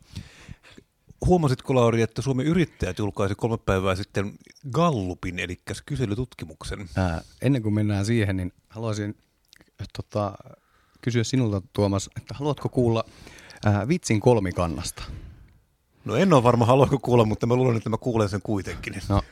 Huomasitko 1.27 1.75
Lauri, 1.75 2.03
että 2.03 2.23
Suomen 2.23 2.47
yrittäjät 2.47 2.99
julkaisi 2.99 3.35
kolme 3.35 3.59
päivää 3.59 3.95
sitten 3.95 4.39
Gallupin, 4.71 5.39
eli 5.39 5.61
kyselytutkimuksen? 5.87 6.89
Ää, 6.97 7.23
ennen 7.43 7.63
kuin 7.63 7.75
mennään 7.75 8.07
siihen, 8.07 8.37
niin 8.37 8.53
haluaisin 8.69 9.17
tota, 9.97 10.35
kysyä 11.01 11.25
sinulta 11.25 11.63
Tuomas, 11.73 12.11
että 12.17 12.35
haluatko 12.35 12.69
kuulla 12.69 13.05
ää, 13.65 13.89
vitsin 13.89 14.21
kolmikannasta? 14.21 15.03
No 16.05 16.17
en 16.17 16.33
ole 16.33 16.43
varma, 16.43 16.67
haluanko 16.67 16.99
kuulla, 16.99 17.25
mutta 17.25 17.47
mä 17.47 17.57
luulen, 17.57 17.77
että 17.77 17.91
mä 17.91 17.97
kuulen 17.97 18.29
sen 18.29 18.43
kuitenkin. 18.43 18.95
No, 19.09 19.23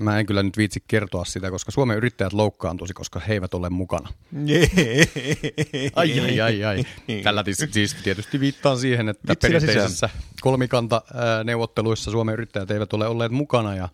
mä 0.00 0.18
en 0.18 0.26
kyllä 0.26 0.42
nyt 0.42 0.56
viitsi 0.56 0.82
kertoa 0.88 1.24
sitä, 1.24 1.50
koska 1.50 1.70
Suomen 1.70 1.96
yrittäjät 1.96 2.32
loukkaantuisi, 2.32 2.94
koska 2.94 3.20
he 3.20 3.32
eivät 3.32 3.54
ole 3.54 3.70
mukana. 3.70 4.08
Ai, 5.96 6.20
ai, 6.20 6.40
ai, 6.40 6.64
ai. 6.64 6.84
Tällä 7.22 7.44
siis 7.70 7.96
tietysti 8.04 8.40
viittaan 8.40 8.78
siihen, 8.78 9.08
että 9.08 9.28
Vitsillä 9.28 9.60
perinteisessä 9.60 10.10
kolmikanta-neuvotteluissa 10.40 12.10
Suomen 12.10 12.32
yrittäjät 12.32 12.70
eivät 12.70 12.92
ole 12.92 13.06
olleet 13.06 13.32
mukana 13.32 13.76
ja 13.76 13.88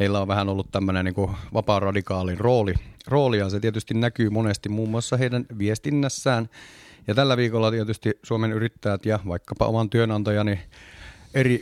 heillä 0.00 0.20
on 0.20 0.28
vähän 0.28 0.48
ollut 0.48 0.70
tämmöinen 0.72 1.04
niin 1.04 1.36
vapaa-radikaalin 1.54 2.38
rooli, 2.38 2.74
rooli 3.06 3.38
ja 3.38 3.50
se 3.50 3.60
tietysti 3.60 3.94
näkyy 3.94 4.30
monesti 4.30 4.68
muun 4.68 4.90
muassa 4.90 5.16
heidän 5.16 5.46
viestinnässään. 5.58 6.48
Ja 7.06 7.14
tällä 7.14 7.36
viikolla 7.36 7.70
tietysti 7.70 8.10
Suomen 8.22 8.52
yrittäjät 8.52 9.06
ja 9.06 9.18
vaikkapa 9.28 9.66
oman 9.66 9.90
työnantajani 9.90 10.60
eri 11.34 11.60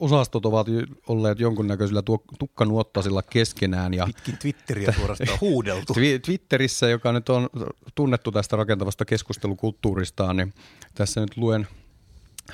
osastot 0.00 0.46
ovat 0.46 0.66
olleet 1.06 1.40
jonkunnäköisillä 1.40 2.02
tukkanuottasilla 2.38 3.22
keskenään. 3.22 3.94
Ja 3.94 4.06
Pitkin 4.06 4.38
Twitteriä 4.38 4.92
suorastaan 4.92 5.40
huudeltu. 5.50 5.92
Twi- 5.92 6.18
Twitterissä, 6.24 6.88
joka 6.88 7.12
nyt 7.12 7.28
on 7.28 7.48
tunnettu 7.94 8.32
tästä 8.32 8.56
rakentavasta 8.56 9.04
keskustelukulttuuristaan, 9.04 10.36
niin 10.36 10.54
tässä 10.94 11.20
nyt 11.20 11.36
luen, 11.36 11.68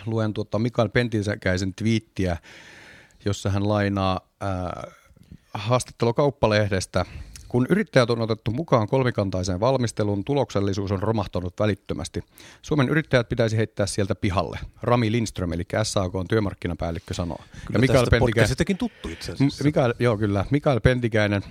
luen 0.06 0.34
tuota 0.34 0.58
Mikael 0.58 0.88
Pentisäkäisen 0.88 1.74
twiittiä, 1.74 2.36
jossa 3.24 3.50
hän 3.50 3.68
lainaa 3.68 4.20
ää, 4.40 4.90
haastattelu 5.54 6.14
kauppalehdestä. 6.14 7.04
Kun 7.48 7.66
yrittäjät 7.70 8.10
on 8.10 8.20
otettu 8.20 8.50
mukaan 8.50 8.88
kolmikantaiseen 8.88 9.60
valmisteluun, 9.60 10.24
tuloksellisuus 10.24 10.92
on 10.92 11.02
romahtanut 11.02 11.54
välittömästi. 11.60 12.24
Suomen 12.62 12.88
yrittäjät 12.88 13.28
pitäisi 13.28 13.56
heittää 13.56 13.86
sieltä 13.86 14.14
pihalle. 14.14 14.58
Rami 14.82 15.12
Lindström, 15.12 15.52
eli 15.52 15.64
SAK 15.82 16.14
on 16.14 16.28
työmarkkinapäällikkö, 16.28 17.14
sanoo. 17.14 17.40
Kyllä 17.66 17.86
ja 17.86 17.92
tästä 17.92 18.18
podcastistakin 18.18 18.78
tuttu 18.78 19.08
itse 19.08 19.32
asiassa. 19.32 19.64
Mikael, 19.64 19.94
joo, 19.98 20.18
kyllä. 20.18 20.44
Mikael 20.50 20.80
Pentikäinen 20.80 21.42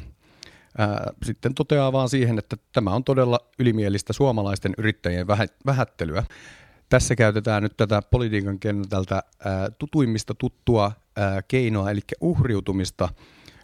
ää, 0.77 1.13
sitten 1.23 1.53
toteaa 1.53 1.91
vaan 1.91 2.09
siihen, 2.09 2.39
että 2.39 2.57
tämä 2.73 2.91
on 2.91 3.03
todella 3.03 3.39
ylimielistä 3.59 4.13
suomalaisten 4.13 4.73
yrittäjien 4.77 5.27
vähä, 5.27 5.45
vähättelyä. 5.65 6.23
Tässä 6.89 7.15
käytetään 7.15 7.63
nyt 7.63 7.77
tätä 7.77 8.01
politiikan 8.01 8.59
kentältä 8.59 9.23
ää, 9.45 9.71
tutuimmista 9.71 10.35
tuttua 10.35 10.91
ää, 11.15 11.41
keinoa, 11.41 11.91
eli 11.91 12.01
uhriutumista. 12.21 13.09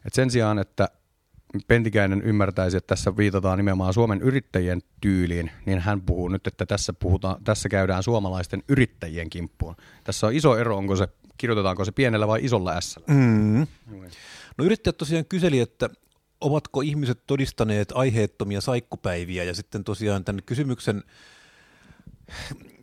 Et 0.05 0.13
sen 0.13 0.31
sijaan, 0.31 0.59
että 0.59 0.89
Pentikäinen 1.67 2.22
ymmärtäisi, 2.22 2.77
että 2.77 2.88
tässä 2.88 3.17
viitataan 3.17 3.58
nimenomaan 3.58 3.93
Suomen 3.93 4.22
yrittäjien 4.22 4.81
tyyliin, 5.01 5.51
niin 5.65 5.79
hän 5.79 6.01
puhuu 6.01 6.27
nyt, 6.27 6.48
että 6.48 6.65
tässä, 6.65 6.93
puhutaan, 6.93 7.43
tässä 7.43 7.70
käydään 7.70 8.03
suomalaisten 8.03 8.63
yrittäjien 8.70 9.29
kimppuun. 9.29 9.75
Tässä 10.03 10.27
on 10.27 10.34
iso 10.34 10.58
ero, 10.58 10.77
onko 10.77 10.96
se, 10.96 11.08
kirjoitetaanko 11.38 11.86
se 11.86 11.91
pienellä 11.91 12.27
vai 12.27 12.39
isolla 12.46 12.81
S. 12.81 13.00
Mm. 13.08 13.67
No 14.58 14.65
yrittäjät 14.65 14.98
tosiaan 14.98 15.25
kyseli, 15.25 15.60
että 15.60 15.89
ovatko 16.41 16.81
ihmiset 16.81 17.24
todistaneet 17.27 17.91
aiheettomia 17.96 18.62
saikkupäiviä 18.62 19.43
ja 19.43 19.55
sitten 19.55 19.84
tosiaan 19.84 20.25
tämän 20.25 20.43
kysymyksen 20.46 21.03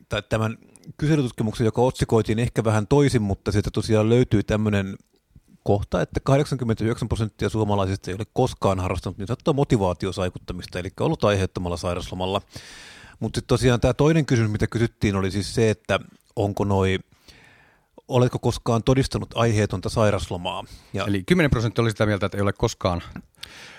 tai 0.09 0.23
tämän 0.29 0.59
kyselytutkimuksen, 0.97 1.65
joka 1.65 1.83
otsikoitiin 1.83 2.39
ehkä 2.39 2.65
vähän 2.65 2.87
toisin, 2.87 3.23
mutta 3.23 3.53
sieltä 3.53 3.71
tosiaan 3.71 4.09
löytyy 4.09 4.43
tämmöinen 4.43 4.97
kohta, 5.69 6.03
että 6.03 6.21
89 6.21 7.09
prosenttia 7.09 7.49
suomalaisista 7.49 8.11
ei 8.11 8.15
ole 8.15 8.27
koskaan 8.33 8.81
harrastanut 8.81 9.19
niin 9.19 9.27
sanottua 9.27 9.55
motivaatiosaikuttamista, 9.55 10.79
eli 10.79 10.89
ollut 11.01 11.25
aiheettomalla 11.25 11.77
sairaslomalla. 11.77 12.43
Mutta 13.21 13.37
sitten 13.37 13.49
tosiaan 13.49 13.81
tämä 13.81 13.95
toinen 13.95 14.27
kysymys, 14.27 14.53
mitä 14.53 14.67
kysyttiin, 14.67 15.17
oli 15.17 15.31
siis 15.31 15.55
se, 15.55 15.71
että 15.71 16.01
onko 16.37 16.65
noi, 16.65 16.99
oletko 18.09 18.39
koskaan 18.39 18.83
todistanut 18.83 19.31
aiheetonta 19.35 19.89
sairaslomaa? 19.89 20.65
Ja 20.93 21.05
Eli 21.07 21.23
10 21.23 21.51
prosenttia 21.51 21.83
oli 21.83 21.91
sitä 21.91 22.07
mieltä, 22.07 22.27
että 22.27 22.39
ei 22.39 22.43
ole 22.43 22.53
koskaan. 22.53 23.03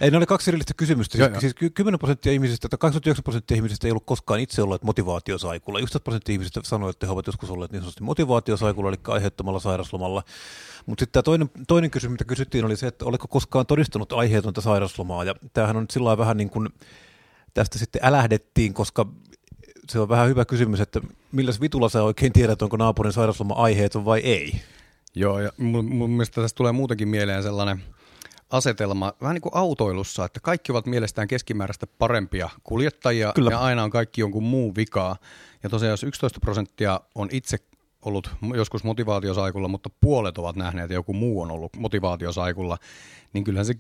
Ei, 0.02 0.12
ne 0.12 0.18
oli 0.18 0.26
kaksi 0.26 0.50
erillistä 0.50 0.74
kysymystä. 0.78 1.18
Siis, 1.18 1.40
siis 1.40 1.72
10 1.74 2.00
prosenttia 2.00 2.32
ihmisistä, 2.32 2.70
tai 2.70 2.78
89 2.78 3.24
prosenttia 3.24 3.56
ihmisistä 3.56 3.88
ei 3.88 3.92
ollut 3.92 4.06
koskaan 4.06 4.40
itse 4.40 4.62
olleet 4.62 4.84
motivaatiosaikulla. 4.84 5.80
11 5.80 6.04
prosenttia 6.04 6.34
ihmisistä 6.34 6.60
sanoi, 6.64 6.90
että 6.90 7.06
he 7.06 7.12
ovat 7.12 7.28
joskus 7.28 7.50
olleet 7.50 7.72
niin 7.72 7.82
sanotusti 7.82 8.04
motivaatiosaikulla, 8.04 8.90
eli 8.90 8.98
aiheettomalla 9.08 9.60
sairaslomalla. 9.60 10.24
Mutta 10.86 11.02
sitten 11.02 11.14
tämä 11.14 11.24
toinen, 11.24 11.50
toinen 11.68 11.92
kysymys, 11.92 12.12
mitä 12.12 12.26
kysyttiin, 12.26 12.66
oli 12.66 12.76
se, 12.76 12.88
että 12.88 13.06
oletko 13.06 13.28
koskaan 13.28 13.66
todistanut 13.66 14.14
aiheetonta 14.14 14.62
sairaslomaa. 14.62 15.24
Ja 15.24 15.36
tämähän 15.54 15.78
on 15.78 15.84
nyt 15.84 15.92
sillä 15.92 16.18
vähän 16.18 16.38
niin 16.38 16.50
kuin, 16.50 16.70
tästä 17.54 17.80
sitten 17.80 18.02
älähdettiin, 18.04 18.74
koska 18.74 19.06
se 19.90 20.00
on 20.00 20.10
vähän 20.10 20.30
hyvä 20.30 20.46
kysymys, 20.46 20.80
että 20.80 21.02
milläs 21.32 21.62
vitulla 21.62 21.90
sä 21.90 22.04
oikein 22.04 22.34
tiedät, 22.34 22.62
onko 22.62 22.78
naapurin 22.78 23.14
sairasloma 23.14 23.54
aiheeton 23.54 24.06
vai 24.06 24.20
ei? 24.20 24.62
Joo, 25.16 25.40
ja 25.40 25.52
mun, 25.58 25.86
mun 25.86 26.10
mielestä 26.10 26.42
tästä 26.42 26.58
tulee 26.58 26.72
muutenkin 26.72 27.08
mieleen 27.08 27.44
sellainen 27.44 27.84
asetelma, 28.50 29.14
vähän 29.22 29.34
niin 29.34 29.42
kuin 29.42 29.56
autoilussa, 29.56 30.26
että 30.26 30.40
kaikki 30.40 30.72
ovat 30.72 30.86
mielestään 30.86 31.28
keskimääräistä 31.28 31.88
parempia 31.88 32.50
kuljettajia 32.64 33.32
Kyllä. 33.36 33.52
ja 33.52 33.60
aina 33.60 33.84
on 33.84 33.90
kaikki 33.90 34.22
jonkun 34.22 34.44
muu 34.44 34.76
vikaa. 34.76 35.16
Ja 35.64 35.70
tosiaan 35.70 35.92
jos 35.92 36.04
11 36.04 36.40
prosenttia 36.40 37.00
on 37.16 37.30
itse 37.32 37.58
ollut 38.02 38.32
joskus 38.56 38.84
motivaatiosaikulla, 38.84 39.68
mutta 39.68 39.90
puolet 40.02 40.38
ovat 40.38 40.56
nähneet, 40.56 40.84
että 40.84 40.94
joku 40.94 41.14
muu 41.14 41.42
on 41.42 41.52
ollut 41.52 41.76
motivaatiosaikulla, 41.78 42.78
niin 43.34 43.44
kyllähän 43.44 43.66
se 43.66 43.74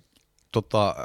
tota, 0.52 0.96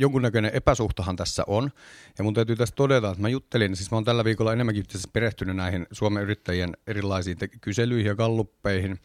jonkunnäköinen 0.00 0.50
epäsuhtahan 0.54 1.16
tässä 1.16 1.44
on. 1.46 1.70
Ja 2.18 2.24
mun 2.24 2.34
täytyy 2.34 2.56
tässä 2.56 2.74
todeta, 2.74 3.10
että 3.10 3.22
mä 3.22 3.28
juttelin, 3.28 3.76
siis 3.76 3.90
mä 3.90 3.96
oon 3.96 4.04
tällä 4.04 4.24
viikolla 4.24 4.52
enemmänkin 4.52 4.84
perehtynyt 5.12 5.56
näihin 5.56 5.86
Suomen 5.92 6.22
yrittäjien 6.22 6.76
erilaisiin 6.86 7.36
kyselyihin 7.60 8.06
ja 8.06 8.14
galluppeihin. 8.14 8.98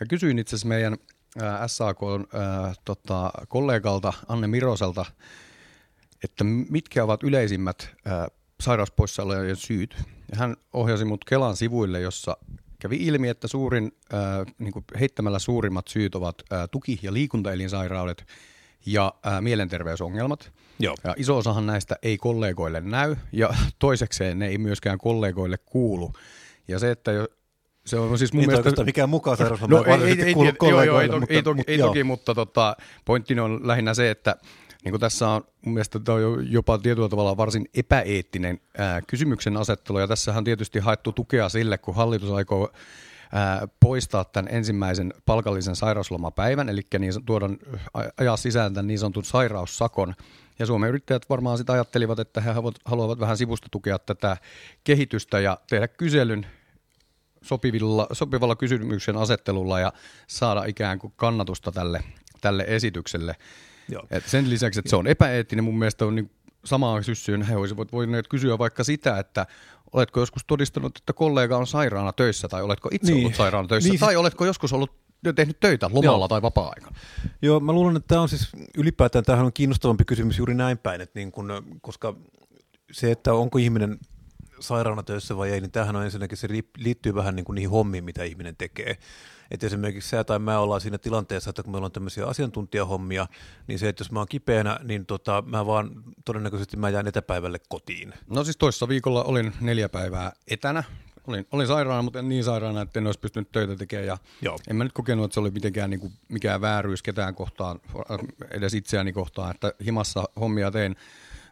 Ja 0.00 0.06
kysyin 0.06 0.38
itse 0.38 0.56
asiassa 0.56 0.68
meidän 0.68 0.96
ää, 1.40 1.68
SAK 1.68 1.98
ää, 2.02 2.74
tota, 2.84 3.30
kollegalta 3.48 4.12
Anne 4.28 4.46
Miroselta, 4.46 5.04
että 6.24 6.44
mitkä 6.44 7.04
ovat 7.04 7.22
yleisimmät 7.22 7.90
ää, 8.04 8.28
sairauspoissaolojen 8.60 9.56
syyt. 9.56 9.96
Ja 10.32 10.38
hän 10.38 10.56
ohjasi 10.72 11.04
mut 11.04 11.24
Kelan 11.24 11.56
sivuille, 11.56 12.00
jossa 12.00 12.36
kävi 12.78 12.96
ilmi, 12.96 13.28
että 13.28 13.48
suurin, 13.48 13.92
ää, 14.12 14.44
niin 14.58 14.72
heittämällä 15.00 15.38
suurimmat 15.38 15.88
syyt 15.88 16.14
ovat 16.14 16.42
ää, 16.50 16.68
tuki- 16.68 17.00
ja 17.02 17.12
liikuntaelinsairaudet 17.12 18.26
ja 18.86 19.14
ää, 19.22 19.40
mielenterveysongelmat. 19.40 20.52
Joo. 20.78 20.94
Ja 21.04 21.14
iso 21.16 21.36
osahan 21.36 21.66
näistä 21.66 21.96
ei 22.02 22.16
kollegoille 22.16 22.80
näy, 22.80 23.16
ja 23.32 23.54
toisekseen 23.78 24.38
ne 24.38 24.46
ei 24.46 24.58
myöskään 24.58 24.98
kollegoille 24.98 25.58
kuulu. 25.58 26.12
Ja 26.68 26.78
se, 26.78 26.90
että 26.90 27.12
jo, 27.12 27.28
se 27.86 27.98
on 27.98 28.18
siis 28.18 28.32
mun 28.32 28.40
niin 28.40 28.50
mielestä... 28.50 28.84
mikään 28.84 29.08
mukaan 29.08 29.36
sairausloma 29.36 29.76
no, 29.76 29.84
ei, 29.84 30.02
ei, 30.02 30.22
ei, 30.22 30.34
joo, 30.70 30.82
joo, 30.82 31.00
ei, 31.00 31.08
toki, 31.08 31.20
mutta, 31.20 31.34
ei, 31.34 31.42
toki, 31.42 31.56
mutta, 31.56 31.72
ei 31.72 31.78
toki, 31.78 32.04
mutta 32.04 32.34
tota, 32.34 32.76
pointtini 33.04 33.40
on 33.40 33.60
lähinnä 33.62 33.94
se, 33.94 34.10
että 34.10 34.36
niin 34.84 34.92
kuin 34.92 35.00
tässä 35.00 35.28
on 35.28 35.42
mun 35.64 35.74
mielestä 35.74 36.00
tämä 36.00 36.18
on 36.18 36.52
jopa 36.52 36.78
tietyllä 36.78 37.08
tavalla 37.08 37.36
varsin 37.36 37.68
epäeettinen 37.74 38.60
ää, 38.78 39.02
kysymyksen 39.02 39.56
asettelu, 39.56 39.98
ja 39.98 40.08
tässä 40.08 40.34
on 40.36 40.44
tietysti 40.44 40.78
haettu 40.78 41.12
tukea 41.12 41.48
sille, 41.48 41.78
kun 41.78 41.94
hallitus 41.94 42.30
aikoo 42.30 42.72
ää, 43.32 43.68
poistaa 43.80 44.24
tämän 44.24 44.54
ensimmäisen 44.54 45.14
palkallisen 45.26 45.76
sairauslomapäivän, 45.76 46.68
eli 46.68 46.80
niin, 46.98 47.12
tuoda 47.26 47.48
ajaa 48.16 48.36
sisään 48.36 48.74
tämän 48.74 48.86
niin 48.86 48.98
sanotun 48.98 49.24
sairaussakon, 49.24 50.14
ja 50.58 50.66
Suomen 50.66 50.88
yrittäjät 50.88 51.28
varmaan 51.28 51.58
sitä 51.58 51.72
ajattelivat, 51.72 52.18
että 52.18 52.40
he 52.40 52.50
haluavat 52.84 53.20
vähän 53.20 53.36
sivusta 53.36 53.68
tukea 53.70 53.98
tätä 53.98 54.36
kehitystä 54.84 55.40
ja 55.40 55.58
tehdä 55.70 55.88
kyselyn 55.88 56.46
sopivilla, 57.42 58.06
sopivalla 58.12 58.56
kysymyksen 58.56 59.16
asettelulla 59.16 59.80
ja 59.80 59.92
saada 60.26 60.64
ikään 60.64 60.98
kuin 60.98 61.12
kannatusta 61.16 61.72
tälle, 61.72 62.04
tälle 62.40 62.64
esitykselle. 62.68 63.36
Joo. 63.88 64.06
Et 64.10 64.26
sen 64.26 64.50
lisäksi, 64.50 64.80
että 64.80 64.90
se 64.90 64.96
on 64.96 65.06
epäeettinen, 65.06 65.64
mun 65.64 65.78
mielestä 65.78 66.04
on 66.04 66.14
niin 66.14 66.30
samaan 66.64 67.04
syssyyn 67.04 67.42
he 67.42 67.56
olisivat 67.56 67.92
voineet 67.92 68.28
kysyä 68.28 68.58
vaikka 68.58 68.84
sitä, 68.84 69.18
että 69.18 69.46
oletko 69.92 70.20
joskus 70.20 70.44
todistanut, 70.46 70.98
että 70.98 71.12
kollega 71.12 71.56
on 71.56 71.66
sairaana 71.66 72.12
töissä 72.12 72.48
tai 72.48 72.62
oletko 72.62 72.88
itse 72.92 73.12
niin. 73.12 73.18
ollut 73.18 73.34
sairaana 73.34 73.68
töissä 73.68 73.90
niin. 73.90 74.00
tai 74.00 74.16
oletko 74.16 74.46
joskus 74.46 74.72
ollut 74.72 75.02
tehnyt 75.34 75.60
töitä 75.60 75.86
lomalla 75.92 76.18
Joo. 76.18 76.28
tai 76.28 76.42
vapaa-aikana? 76.42 76.96
Joo, 77.42 77.60
mä 77.60 77.72
luulen, 77.72 77.96
että 77.96 78.08
tämä 78.08 78.20
on 78.20 78.28
siis 78.28 78.48
ylipäätään 78.78 79.24
tämähän 79.24 79.46
on 79.46 79.52
kiinnostavampi 79.52 80.04
kysymys 80.04 80.38
juuri 80.38 80.54
näin 80.54 80.78
päin, 80.78 81.00
että 81.00 81.18
niin 81.18 81.32
kun, 81.32 81.78
koska 81.80 82.14
se, 82.92 83.10
että 83.10 83.34
onko 83.34 83.58
ihminen 83.58 83.98
sairaana 84.60 85.02
töissä 85.02 85.36
vai 85.36 85.50
ei, 85.50 85.60
niin 85.60 85.70
tämähän 85.70 85.96
on 85.96 86.04
ensinnäkin, 86.04 86.38
se 86.38 86.48
liittyy 86.76 87.14
vähän 87.14 87.36
niin 87.36 87.44
kuin 87.44 87.54
niihin 87.54 87.70
hommiin, 87.70 88.04
mitä 88.04 88.24
ihminen 88.24 88.56
tekee. 88.56 88.96
Että 89.52 89.66
esimerkiksi 89.66 90.08
sä 90.08 90.24
tai 90.24 90.38
mä 90.38 90.58
ollaan 90.58 90.80
siinä 90.80 90.98
tilanteessa, 90.98 91.50
että 91.50 91.62
kun 91.62 91.72
meillä 91.72 91.86
on 91.86 91.92
tämmöisiä 91.92 92.26
asiantuntijahommia, 92.26 93.26
niin 93.66 93.78
se, 93.78 93.88
että 93.88 94.00
jos 94.00 94.12
mä 94.12 94.20
oon 94.20 94.28
kipeänä, 94.28 94.80
niin 94.82 95.06
tota, 95.06 95.42
mä 95.46 95.66
vaan 95.66 95.90
todennäköisesti 96.24 96.76
mä 96.76 96.90
jään 96.90 97.06
etäpäivälle 97.06 97.58
kotiin. 97.68 98.14
No 98.28 98.44
siis 98.44 98.56
toissa 98.56 98.88
viikolla 98.88 99.24
olin 99.24 99.52
neljä 99.60 99.88
päivää 99.88 100.32
etänä. 100.48 100.84
Olin, 101.26 101.46
olin 101.52 101.66
sairaana, 101.66 102.02
mutta 102.02 102.18
en 102.18 102.28
niin 102.28 102.44
sairaana, 102.44 102.80
että 102.80 103.00
en 103.00 103.06
olisi 103.06 103.20
pystynyt 103.20 103.52
töitä 103.52 103.76
tekemään. 103.76 104.06
Ja 104.06 104.18
Joo. 104.42 104.58
En 104.70 104.76
mä 104.76 104.84
nyt 104.84 104.92
kokenut, 104.92 105.24
että 105.24 105.34
se 105.34 105.40
oli 105.40 105.50
mitenkään 105.50 105.90
niin 105.90 106.00
kuin, 106.00 106.12
mikään 106.28 106.60
vääryys 106.60 107.02
ketään 107.02 107.34
kohtaan, 107.34 107.80
edes 108.50 108.74
itseäni 108.74 109.12
kohtaan, 109.12 109.50
että 109.50 109.72
himassa 109.84 110.24
hommia 110.40 110.70
tein. 110.70 110.96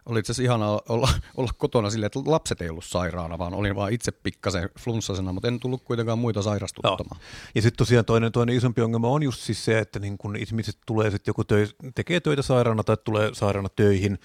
Oli 0.05 0.19
itse 0.19 0.31
asiassa 0.31 0.43
ihanaa 0.43 0.81
olla, 0.89 1.09
olla 1.37 1.51
kotona 1.57 1.89
silleen, 1.89 2.05
että 2.05 2.19
lapset 2.25 2.61
ei 2.61 2.69
ollut 2.69 2.85
sairaana, 2.85 3.37
vaan 3.37 3.53
olin 3.53 3.75
vaan 3.75 3.93
itse 3.93 4.11
pikkasen 4.11 4.69
flunssasena, 4.79 5.33
mutta 5.33 5.47
en 5.47 5.59
tullut 5.59 5.83
kuitenkaan 5.83 6.19
muita 6.19 6.41
sairastuttamaan. 6.41 7.17
No. 7.17 7.17
Ja 7.55 7.61
sitten 7.61 7.77
tosiaan 7.77 8.05
toinen, 8.05 8.31
toinen 8.31 8.55
isompi 8.55 8.81
ongelma 8.81 9.07
on 9.07 9.23
just 9.23 9.41
siis 9.41 9.65
se, 9.65 9.79
että 9.79 9.99
niin 9.99 10.17
kun 10.17 10.35
ihmiset 10.35 10.77
tulee 10.85 11.11
sitten 11.11 11.29
joku 11.29 11.43
töi, 11.43 11.67
tekee 11.95 12.19
töitä 12.19 12.41
sairaana 12.41 12.83
tai 12.83 12.97
tulee 13.03 13.29
sairaana 13.33 13.69
töihin, 13.69 14.19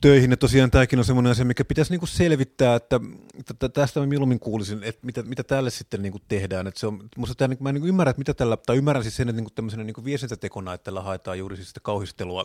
töihin. 0.00 0.30
Ja 0.30 0.36
tosiaan 0.36 0.70
tämäkin 0.70 0.98
on 0.98 1.04
semmoinen 1.04 1.30
asia, 1.30 1.44
mikä 1.44 1.64
pitäisi 1.64 1.90
niinku 1.92 2.06
selvittää, 2.06 2.74
että, 2.74 3.00
että 3.50 3.68
tästä 3.68 4.00
mä 4.00 4.06
mieluummin 4.06 4.40
kuulisin, 4.40 4.82
että 4.82 5.06
mitä, 5.06 5.22
mitä 5.22 5.42
tälle 5.42 5.70
sitten 5.70 6.02
niinku 6.02 6.18
tehdään. 6.28 6.66
Että 6.66 6.80
se 6.80 6.86
on, 6.86 7.08
musta 7.16 7.34
tämä, 7.34 7.54
mä 7.60 7.68
en 7.68 7.74
niinku 7.74 7.88
ymmärrä, 7.88 8.10
että 8.10 8.20
mitä 8.20 8.34
tällä, 8.34 8.56
tai 8.56 8.76
ymmärrän 8.76 9.02
siis 9.02 9.16
sen, 9.16 9.28
että 9.28 9.36
niinku 9.36 9.52
tämmöisenä 9.54 9.84
niinku 9.84 10.04
viestintätekona, 10.04 10.74
että 10.74 10.84
tällä 10.84 11.02
haetaan 11.02 11.38
juuri 11.38 11.56
siis 11.56 11.68
sitä 11.68 11.80
kauhistelua, 11.80 12.44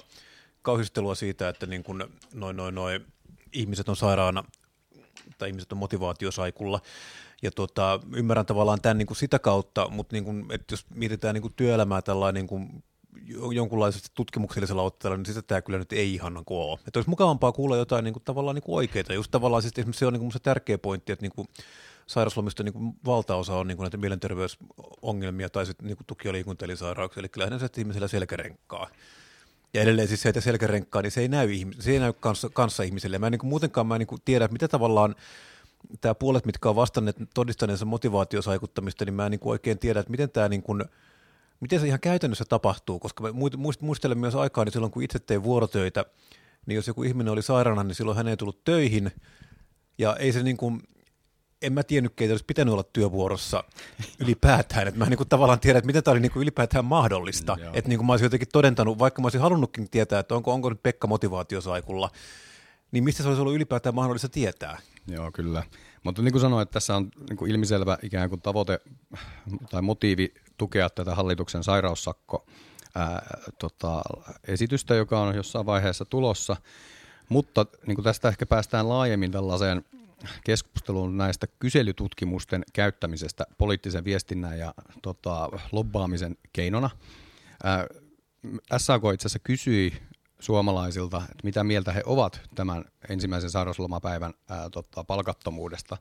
kauhistelua 0.64 1.16
siitä, 1.16 1.50
että 1.50 1.66
niinku 1.66 1.94
noin, 1.94 2.58
noin, 2.58 2.76
noin 2.76 3.06
ihmiset 3.54 3.90
on 3.90 3.96
sairaana 3.96 4.44
tai 5.38 5.50
ihmiset 5.50 5.72
on 5.72 5.78
motivaatiosaikulla. 5.78 6.82
Ja 7.42 7.52
tota, 7.52 8.00
ymmärrän 8.16 8.46
tavallaan 8.46 8.82
tämän 8.82 8.98
niin 8.98 9.06
kuin 9.06 9.18
sitä 9.18 9.40
kautta, 9.40 9.90
mutta 9.90 10.16
niin 10.16 10.24
kuin, 10.24 10.46
että 10.52 10.74
jos 10.74 10.86
mietitään 10.96 11.34
niin 11.34 11.42
kuin 11.42 11.54
työelämää 11.54 12.02
tällainen 12.02 12.42
niin 12.42 12.48
kuin 12.48 12.84
jonkunlaisella 13.54 14.08
tutkimuksellisella 14.14 14.82
otteella, 14.82 15.18
niin 15.18 15.26
sitä 15.26 15.42
tämä 15.42 15.62
kyllä 15.62 15.80
nyt 15.80 15.94
ei 15.94 16.14
ihan 16.14 16.34
niin 16.34 16.44
ole. 16.48 16.80
Että 16.88 17.00
olisi 17.00 17.10
mukavampaa 17.10 17.52
kuulla 17.52 17.78
jotain 17.78 18.04
niin 18.04 18.14
kuin, 18.14 18.24
tavallaan 18.24 18.56
niin 18.56 18.64
kuin 18.64 18.76
oikeita. 18.76 19.14
Just 19.14 19.32
tavallaan 19.32 19.62
siis 19.62 19.74
esimerkiksi 19.78 20.00
se 20.00 20.06
on 20.06 20.14
niin 20.14 20.22
kuin 20.22 20.32
se 20.32 20.40
tärkeä 20.40 20.78
pointti, 20.78 21.12
että 21.12 21.24
niin 21.24 21.32
kuin, 21.36 21.48
sairauslomista 22.08 22.64
niin 22.64 22.74
kuin 22.74 22.94
valtaosa 23.06 23.56
on 23.56 23.68
niin 23.68 23.78
kuin 23.78 23.84
näitä 23.84 23.98
mielenterveysongelmia 23.98 25.50
tai 25.50 25.66
sitten 25.66 25.88
niin 25.88 25.98
tuki- 26.08 26.28
ja 26.28 26.34
liikuntaelisairauksia, 26.34 27.22
eli 27.22 27.30
kyllä 27.30 27.60
se 27.60 27.70
ihmisellä 27.78 28.08
selkärenkkaa. 28.08 28.90
Ja 29.74 29.82
edelleen 29.82 30.08
siis 30.08 30.22
se, 30.22 30.30
että 30.30 30.42
selkärenkkaa, 30.42 31.02
niin 31.02 31.12
se 31.12 31.22
ei 31.22 31.28
näy, 31.28 31.50
se 31.80 31.92
ei 31.92 32.00
näy 32.00 32.14
kanssa, 32.14 32.50
kanssa 32.50 32.84
ihmiselle. 32.84 33.20
Mä 33.20 33.28
en 33.28 33.32
niin 33.32 33.40
kuin, 33.40 33.50
muutenkaan 33.50 33.88
mä 33.88 33.96
en 33.96 34.00
niin 34.00 34.08
kuin 34.08 34.22
tiedä, 34.26 34.48
mitä 34.48 34.68
tavallaan 34.68 35.16
tämä 36.02 36.16
puolet, 36.16 36.46
mitkä 36.46 36.70
on 36.70 36.76
vastanneet 36.76 37.18
todistaneensa 37.34 37.86
motivaatiosaikuttamista, 37.86 39.06
niin 39.06 39.14
mä 39.14 39.26
en 39.26 39.32
niin 39.32 39.40
kuin 39.40 39.52
oikein 39.52 39.80
tiedä, 39.80 40.00
että 40.00 40.12
miten 40.12 40.30
tämä 40.30 40.50
niin 40.50 40.64
kuin, 40.64 40.84
miten 41.60 41.80
se 41.80 41.88
ihan 41.88 42.00
käytännössä 42.00 42.46
tapahtuu, 42.50 43.00
koska 43.00 43.24
mä 43.24 43.30
muistelen 43.80 44.18
myös 44.18 44.36
aikaa, 44.36 44.66
niin 44.66 44.74
silloin 44.74 44.92
kun 44.92 45.04
itse 45.04 45.20
tein 45.20 45.44
vuorotöitä, 45.44 46.06
niin 46.66 46.76
jos 46.76 46.88
joku 46.88 47.04
ihminen 47.04 47.34
oli 47.34 47.42
sairaana, 47.42 47.84
niin 47.84 47.96
silloin 47.96 48.18
hän 48.18 48.28
ei 48.28 48.38
tullut 48.38 48.64
töihin, 48.64 49.12
ja 49.98 50.16
ei 50.16 50.34
se 50.34 50.44
niin 50.44 50.58
kuin, 50.58 50.84
en 51.64 51.74
mä 51.74 51.84
tiennyt, 51.84 52.14
keitä 52.16 52.34
olisi 52.34 52.46
pitänyt 52.46 52.72
olla 52.72 52.84
työvuorossa 52.84 53.64
ylipäätään. 54.20 54.88
Että 54.88 54.98
mä 54.98 55.04
en 55.04 55.10
niin 55.10 55.18
kuin 55.18 55.30
tavallaan 55.30 55.60
tiedä, 55.60 55.80
että 55.80 55.86
miten 55.86 56.04
tämä 56.04 56.14
oli 56.14 56.20
niin 56.20 56.32
kuin 56.32 56.44
ylipäätään 56.44 56.86
mahdollista. 56.86 57.56
Mm, 57.56 57.68
että 57.74 57.90
niin 57.90 58.00
kuin 58.00 58.06
mä 58.06 58.14
olisin 58.14 58.26
jotenkin 58.26 58.48
todentanut, 58.54 59.00
vaikka 59.00 59.22
mä 59.22 59.26
olisin 59.26 59.42
halunnutkin 59.42 59.90
tietää, 59.90 60.20
että 60.20 60.36
onko, 60.36 60.54
onko 60.54 60.70
nyt 60.70 60.84
Pekka 60.84 61.08
motivaatiosaikulla, 61.08 62.10
niin 62.92 63.04
mistä 63.04 63.24
se 63.24 63.30
olisi 63.30 63.42
ollut 63.42 63.56
ylipäätään 63.56 63.96
mahdollista 63.96 64.30
tietää? 64.30 64.78
Joo, 65.08 65.32
kyllä. 65.32 65.64
Mutta 66.04 66.22
niin 66.22 66.32
kuin 66.32 66.42
sanoin, 66.42 66.62
että 66.62 66.74
tässä 66.74 66.96
on 66.96 67.12
niin 67.30 67.38
kuin 67.38 67.52
ilmiselvä 67.52 67.98
ikään 68.02 68.30
kuin 68.30 68.42
tavoite 68.42 68.80
tai 69.70 69.82
motiivi 69.82 70.34
tukea 70.58 70.90
tätä 70.90 71.16
hallituksen 71.16 71.64
sairaussakko 71.64 72.46
ää, 72.96 73.42
tota, 73.60 74.02
esitystä, 74.48 74.96
joka 74.96 75.20
on 75.20 75.36
jossain 75.36 75.66
vaiheessa 75.66 76.06
tulossa. 76.06 76.56
Mutta 77.30 77.66
niin 77.88 77.96
kuin 77.96 78.04
tästä 78.04 78.28
ehkä 78.28 78.46
päästään 78.46 78.90
laajemmin 78.90 79.32
tällaiseen 79.32 79.86
keskusteluun 80.44 81.18
näistä 81.18 81.48
kyselytutkimusten 81.60 82.64
käyttämisestä 82.74 83.46
poliittisen 83.58 84.04
viestinnän 84.04 84.60
ja 84.60 84.74
tota, 85.02 85.50
lobbaamisen 85.72 86.38
keinona. 86.54 86.90
Ää, 87.64 87.88
SAK 88.78 89.02
itse 89.14 89.26
asiassa 89.28 89.40
kysyi 89.40 89.94
suomalaisilta, 90.40 91.18
että 91.18 91.44
mitä 91.44 91.64
mieltä 91.64 91.92
he 91.94 92.04
ovat 92.06 92.42
tämän 92.56 92.86
ensimmäisen 93.10 93.50
sairauslomapäivän 93.50 94.34
ää, 94.50 94.70
tota, 94.70 95.04
palkattomuudesta. 95.04 95.98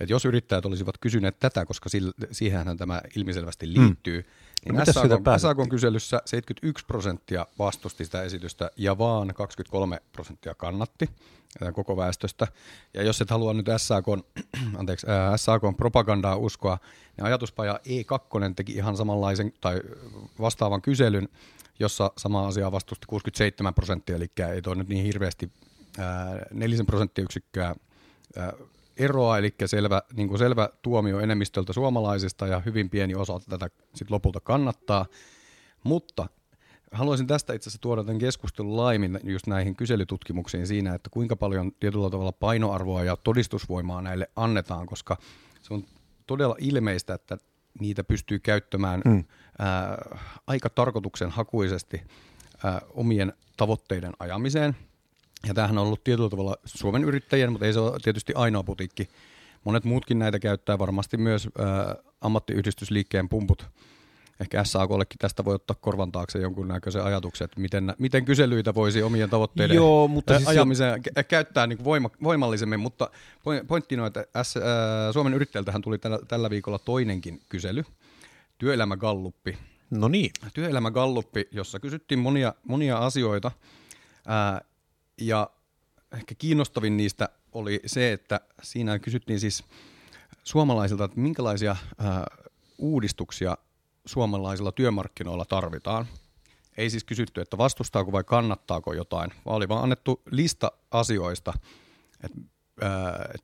Et 0.00 0.10
jos 0.10 0.24
yrittäjät 0.24 0.66
olisivat 0.66 0.98
kysyneet 0.98 1.38
tätä, 1.38 1.66
koska 1.66 1.88
siihenhän 2.32 2.76
tämä 2.76 3.00
ilmiselvästi 3.16 3.66
mm. 3.66 3.72
liittyy, 3.72 4.20
mm. 4.20 4.74
niin 4.74 4.84
no, 5.24 5.38
SAK, 5.38 5.56
kyselyssä 5.70 6.22
71 6.24 6.86
prosenttia 6.86 7.46
vastusti 7.58 8.04
sitä 8.04 8.22
esitystä 8.22 8.70
ja 8.76 8.98
vaan 8.98 9.34
23 9.34 9.98
prosenttia 10.12 10.54
kannatti 10.54 11.10
koko 11.72 11.96
väestöstä. 11.96 12.46
Ja 12.94 13.02
jos 13.02 13.20
et 13.20 13.30
halua 13.30 13.54
nyt 13.54 13.66
SAK, 13.76 14.06
anteeksi, 14.78 15.06
ää, 15.10 15.36
SAK 15.36 15.62
propagandaa 15.76 16.36
uskoa, 16.36 16.78
niin 17.16 17.24
ajatuspaja 17.24 17.80
E2 17.86 18.54
teki 18.56 18.72
ihan 18.72 18.96
samanlaisen 18.96 19.52
tai 19.60 19.80
vastaavan 20.40 20.82
kyselyn, 20.82 21.28
jossa 21.78 22.12
sama 22.16 22.46
asia 22.46 22.72
vastusti 22.72 23.06
67 23.06 23.74
prosenttia, 23.74 24.16
eli 24.16 24.30
ei 24.52 24.62
toi 24.62 24.76
nyt 24.76 24.88
niin 24.88 25.04
hirveästi 25.04 25.50
nelisen 26.52 26.86
prosenttiyksikköä 26.86 27.74
eroa, 29.00 29.38
eli 29.38 29.54
selvä, 29.66 30.02
niin 30.16 30.28
kuin 30.28 30.38
selvä 30.38 30.68
tuomio 30.82 31.20
enemmistöltä 31.20 31.72
suomalaisista 31.72 32.46
ja 32.46 32.60
hyvin 32.60 32.90
pieni 32.90 33.14
osa 33.14 33.40
tätä 33.48 33.70
sit 33.94 34.10
lopulta 34.10 34.40
kannattaa. 34.40 35.06
Mutta 35.84 36.26
haluaisin 36.92 37.26
tästä 37.26 37.52
itse 37.52 37.68
asiassa 37.68 37.80
tuoda 37.80 38.04
tämän 38.04 38.18
keskustelun 38.18 38.76
laimin 38.76 39.20
just 39.22 39.46
näihin 39.46 39.76
kyselytutkimuksiin 39.76 40.66
siinä, 40.66 40.94
että 40.94 41.10
kuinka 41.10 41.36
paljon 41.36 41.72
tietyllä 41.80 42.10
tavalla 42.10 42.32
painoarvoa 42.32 43.04
ja 43.04 43.16
todistusvoimaa 43.16 44.02
näille 44.02 44.30
annetaan, 44.36 44.86
koska 44.86 45.16
se 45.62 45.74
on 45.74 45.84
todella 46.26 46.56
ilmeistä, 46.58 47.14
että 47.14 47.38
niitä 47.80 48.04
pystyy 48.04 48.38
käyttämään 48.38 49.02
mm. 49.04 49.24
ää, 49.58 50.18
aika 50.46 50.70
tarkoituksenhakuisesti 50.70 52.02
ää, 52.64 52.80
omien 52.90 53.32
tavoitteiden 53.56 54.12
ajamiseen. 54.18 54.76
Ja 55.46 55.54
tämähän 55.54 55.78
on 55.78 55.86
ollut 55.86 56.04
tietyllä 56.04 56.30
tavalla 56.30 56.56
Suomen 56.64 57.04
yrittäjien, 57.04 57.52
mutta 57.52 57.66
ei 57.66 57.72
se 57.72 57.80
ole 57.80 57.98
tietysti 58.02 58.32
ainoa 58.36 58.62
putiikki. 58.62 59.08
Monet 59.64 59.84
muutkin 59.84 60.18
näitä 60.18 60.38
käyttää, 60.38 60.78
varmasti 60.78 61.16
myös 61.16 61.48
ää, 61.58 61.96
ammattiyhdistysliikkeen 62.20 63.28
pumput 63.28 63.66
ehkä 64.40 64.64
SAKllekin 64.64 65.18
tästä 65.18 65.44
voi 65.44 65.54
ottaa 65.54 65.76
korvan 65.80 66.12
taakse 66.12 66.38
jonkunnäköisen 66.38 67.04
ajatuksen, 67.04 67.44
että 67.44 67.60
miten, 67.60 67.94
miten 67.98 68.24
kyselyitä 68.24 68.74
voisi 68.74 69.02
omien 69.02 69.30
tavoitteiden 69.30 69.74
Joo, 69.74 70.08
mutta 70.08 70.36
siis 70.36 70.48
ajamiseen 70.48 71.02
jo... 71.16 71.24
käyttää 71.28 71.66
niin 71.66 71.84
voima, 71.84 72.10
voimallisemmin, 72.22 72.80
mutta 72.80 73.10
pointti 73.68 74.00
on, 74.00 74.06
että 74.06 74.24
S, 74.42 74.56
äh, 74.56 74.62
Suomen 75.12 75.34
yrittäjältähän 75.34 75.82
tuli 75.82 75.98
tällä, 75.98 76.18
tällä 76.28 76.50
viikolla 76.50 76.78
toinenkin 76.78 77.40
kysely, 77.48 77.84
työelämägalluppi. 78.58 79.58
No 79.90 80.08
niin. 80.08 80.30
Työelämägalluppi, 80.54 81.48
jossa 81.50 81.80
kysyttiin 81.80 82.18
monia, 82.18 82.54
monia 82.64 82.98
asioita, 82.98 83.50
äh, 84.30 84.69
ja 85.20 85.50
ehkä 86.12 86.34
kiinnostavin 86.34 86.96
niistä 86.96 87.28
oli 87.52 87.80
se, 87.86 88.12
että 88.12 88.40
siinä 88.62 88.98
kysyttiin 88.98 89.40
siis 89.40 89.64
suomalaisilta, 90.44 91.04
että 91.04 91.20
minkälaisia 91.20 91.70
äh, 91.70 91.78
uudistuksia 92.78 93.56
suomalaisilla 94.04 94.72
työmarkkinoilla 94.72 95.44
tarvitaan. 95.44 96.06
Ei 96.76 96.90
siis 96.90 97.04
kysytty, 97.04 97.40
että 97.40 97.58
vastustaako 97.58 98.12
vai 98.12 98.24
kannattaako 98.24 98.92
jotain, 98.92 99.30
vaan 99.46 99.56
oli 99.56 99.68
vaan 99.68 99.82
annettu 99.82 100.22
lista 100.30 100.72
asioista, 100.90 101.52
että, 102.24 102.38
ää, 102.80 103.34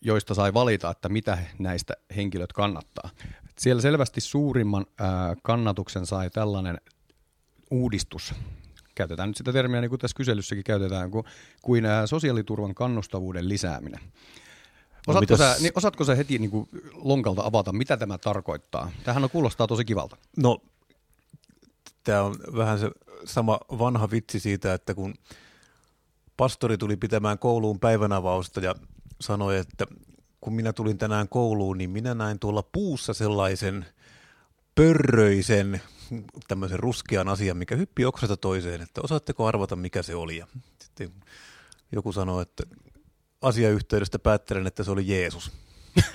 joista 0.00 0.34
sai 0.34 0.54
valita, 0.54 0.90
että 0.90 1.08
mitä 1.08 1.38
näistä 1.58 1.94
henkilöt 2.16 2.52
kannattaa. 2.52 3.10
Et 3.48 3.58
siellä 3.58 3.82
selvästi 3.82 4.20
suurimman 4.20 4.86
ää, 4.98 5.36
kannatuksen 5.42 6.06
sai 6.06 6.30
tällainen 6.30 6.80
uudistus, 7.70 8.34
käytetään 8.94 9.28
nyt 9.28 9.36
sitä 9.36 9.52
termiä 9.52 9.80
niin 9.80 9.88
kuin 9.88 10.00
tässä 10.00 10.16
kyselyssäkin 10.16 10.64
käytetään, 10.64 11.10
kuin, 11.10 11.24
kuin 11.62 11.86
ää, 11.86 12.06
sosiaaliturvan 12.06 12.74
kannustavuuden 12.74 13.48
lisääminen. 13.48 14.00
Osaatko, 15.06 15.20
mitäs... 15.20 15.38
sä, 15.38 15.62
niin 15.62 15.72
osaatko 15.74 16.04
sä 16.04 16.14
heti 16.14 16.38
niin 16.38 16.50
kuin 16.50 16.68
lonkalta 16.92 17.42
avata, 17.44 17.72
mitä 17.72 17.96
tämä 17.96 18.18
tarkoittaa? 18.18 18.90
Tämähän 19.04 19.24
on, 19.24 19.30
kuulostaa 19.30 19.66
tosi 19.66 19.84
kivalta. 19.84 20.16
No, 20.36 20.58
tämä 22.04 22.22
on 22.22 22.34
vähän 22.56 22.78
se 22.78 22.90
sama 23.24 23.60
vanha 23.78 24.10
vitsi 24.10 24.40
siitä, 24.40 24.74
että 24.74 24.94
kun 24.94 25.14
pastori 26.36 26.78
tuli 26.78 26.96
pitämään 26.96 27.38
kouluun 27.38 27.80
päivänavausta 27.80 28.60
ja 28.60 28.74
sanoi, 29.20 29.58
että 29.58 29.86
kun 30.40 30.52
minä 30.52 30.72
tulin 30.72 30.98
tänään 30.98 31.28
kouluun, 31.28 31.78
niin 31.78 31.90
minä 31.90 32.14
näin 32.14 32.38
tuolla 32.38 32.62
puussa 32.62 33.14
sellaisen 33.14 33.86
pörröisen, 34.74 35.80
tämmöisen 36.48 36.78
ruskean 36.78 37.28
asian, 37.28 37.56
mikä 37.56 37.76
hyppi 37.76 38.04
oksasta 38.04 38.36
toiseen, 38.36 38.80
että 38.80 39.00
osaatteko 39.04 39.46
arvata, 39.46 39.76
mikä 39.76 40.02
se 40.02 40.14
oli? 40.14 40.36
Ja 40.36 40.46
sitten 40.82 41.10
joku 41.92 42.12
sanoi, 42.12 42.42
että 42.42 42.62
asiayhteydestä 43.42 44.18
päättelen, 44.18 44.66
että 44.66 44.84
se 44.84 44.90
oli 44.90 45.08
Jeesus. 45.08 45.52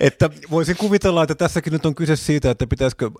että 0.00 0.30
voisin 0.50 0.76
kuvitella, 0.76 1.22
että 1.22 1.34
tässäkin 1.34 1.72
nyt 1.72 1.86
on 1.86 1.94
kyse 1.94 2.16
siitä, 2.16 2.50
että 2.50 2.66
pitäisikö 2.66 3.10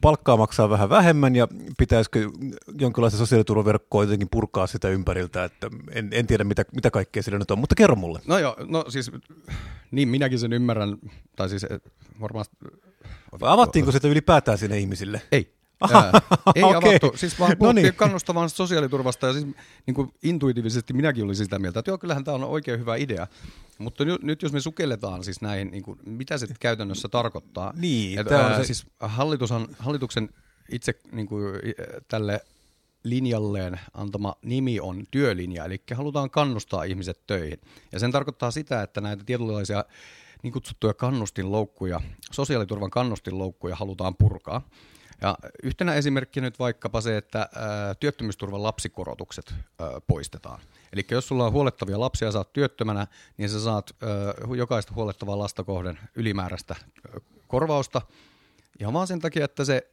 palkkaa 0.00 0.36
maksaa 0.36 0.70
vähän 0.70 0.88
vähemmän 0.88 1.36
ja 1.36 1.48
pitäisikö 1.78 2.30
jonkinlaista 2.80 3.18
sosiaaliturvaverkkoa 3.18 4.04
jotenkin 4.04 4.28
purkaa 4.30 4.66
sitä 4.66 4.88
ympäriltä, 4.88 5.44
että 5.44 5.70
en, 5.92 6.08
en 6.12 6.26
tiedä 6.26 6.44
mitä, 6.44 6.64
mitä 6.74 6.90
kaikkea 6.90 7.22
sillä 7.22 7.38
nyt 7.38 7.50
on, 7.50 7.58
mutta 7.58 7.74
kerro 7.74 7.96
mulle. 7.96 8.20
No 8.26 8.38
joo, 8.38 8.56
no 8.66 8.84
siis 8.88 9.10
niin 9.90 10.08
minäkin 10.08 10.38
sen 10.38 10.52
ymmärrän, 10.52 10.98
tai 11.36 11.48
siis 11.48 11.66
varmaan... 12.20 12.44
Avattiinko 13.40 13.92
sitä 13.92 14.08
ylipäätään 14.08 14.58
sinne 14.58 14.78
ihmisille? 14.78 15.22
Ei, 15.32 15.58
Ää, 15.80 16.12
ei 16.54 16.62
okay. 16.76 16.90
avattu, 16.90 17.12
siis 17.14 17.40
vaan 17.40 17.56
puhuttiin 17.58 17.82
no 17.82 17.88
niin. 17.88 17.94
kannustavan 17.94 18.50
sosiaaliturvasta 18.50 19.26
ja 19.26 19.32
siis 19.32 19.46
niin 19.86 19.94
kuin 19.94 20.12
intuitiivisesti 20.22 20.92
minäkin 20.92 21.24
olisin 21.24 21.46
sitä 21.46 21.58
mieltä, 21.58 21.78
että 21.78 21.90
joo, 21.90 21.98
kyllähän 21.98 22.24
tämä 22.24 22.34
on 22.34 22.44
oikein 22.44 22.80
hyvä 22.80 22.96
idea. 22.96 23.26
Mutta 23.78 24.04
nyt, 24.04 24.22
nyt 24.22 24.42
jos 24.42 24.52
me 24.52 24.60
sukelletaan 24.60 25.24
siis 25.24 25.40
näihin, 25.40 25.70
niin 25.70 25.82
kuin, 25.82 25.98
mitä 26.04 26.38
se 26.38 26.46
käytännössä 26.60 27.08
tarkoittaa. 27.08 27.72
Niin, 27.76 28.18
että, 28.18 28.46
ää, 28.46 28.58
se... 28.58 28.64
siis 28.64 28.86
hallitushan, 29.00 29.68
hallituksen 29.78 30.28
itse 30.72 30.94
niin 31.12 31.26
kuin, 31.26 31.44
tälle 32.08 32.40
linjalleen 33.02 33.80
antama 33.94 34.34
nimi 34.42 34.80
on 34.80 35.04
työlinja, 35.10 35.64
eli 35.64 35.82
halutaan 35.94 36.30
kannustaa 36.30 36.84
ihmiset 36.84 37.26
töihin. 37.26 37.60
Ja 37.92 37.98
sen 37.98 38.12
tarkoittaa 38.12 38.50
sitä, 38.50 38.82
että 38.82 39.00
näitä 39.00 39.24
tietynlaisia 39.24 39.84
niin 40.42 40.52
kutsuttuja 40.52 40.94
kannustinloukkuja, 40.94 42.00
sosiaaliturvan 42.32 42.90
kannustinloukkuja 42.90 43.76
halutaan 43.76 44.16
purkaa. 44.16 44.68
Ja 45.20 45.36
yhtenä 45.62 45.94
esimerkkinä 45.94 46.46
nyt 46.46 46.58
vaikkapa 46.58 47.00
se, 47.00 47.16
että 47.16 47.48
työttömyysturvan 48.00 48.62
lapsikorotukset 48.62 49.54
poistetaan. 50.06 50.60
Eli 50.92 51.06
jos 51.10 51.28
sulla 51.28 51.46
on 51.46 51.52
huolettavia 51.52 52.00
lapsia 52.00 52.28
ja 52.28 52.32
saat 52.32 52.52
työttömänä, 52.52 53.06
niin 53.36 53.50
sä 53.50 53.60
saat 53.60 53.96
jokaista 54.56 54.94
huolettavaa 54.94 55.38
lasta 55.38 55.64
kohden 55.64 55.98
ylimääräistä 56.14 56.74
ää, 56.74 57.20
korvausta. 57.48 58.02
Ihan 58.80 58.92
vaan 58.92 59.06
sen 59.06 59.20
takia, 59.20 59.44
että 59.44 59.64
se 59.64 59.90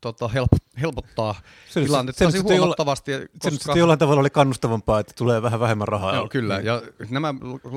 tota, 0.00 0.28
help, 0.28 0.48
helpottaa 0.80 1.34
se, 1.68 1.80
tilannetta 1.80 2.30
se, 2.30 2.38
se, 2.38 2.42
huomattavasti. 2.42 3.12
Se, 3.12 3.28
koska... 3.38 3.72
se 3.72 3.78
jollain 3.78 3.98
tavalla 3.98 4.20
oli 4.20 4.30
kannustavampaa, 4.30 5.00
että 5.00 5.12
tulee 5.18 5.42
vähän 5.42 5.60
vähemmän 5.60 5.88
rahaa. 5.88 6.14
Joo, 6.14 6.28
kyllä. 6.28 6.60
Ja 6.60 6.82
nämä, 7.10 7.34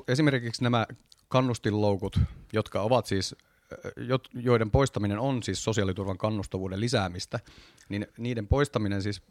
esimerkiksi 0.07 0.63
nämä 0.63 0.87
kannustinloukut, 1.27 2.19
jotka 2.53 2.81
ovat 2.81 3.05
siis 3.05 3.35
joiden 4.33 4.71
poistaminen 4.71 5.19
on 5.19 5.43
siis 5.43 5.63
sosiaaliturvan 5.63 6.17
kannustavuuden 6.17 6.79
lisäämistä, 6.79 7.39
niin 7.89 8.07
niiden 8.17 8.47
poistaminen 8.47 9.01
siis 9.01 9.21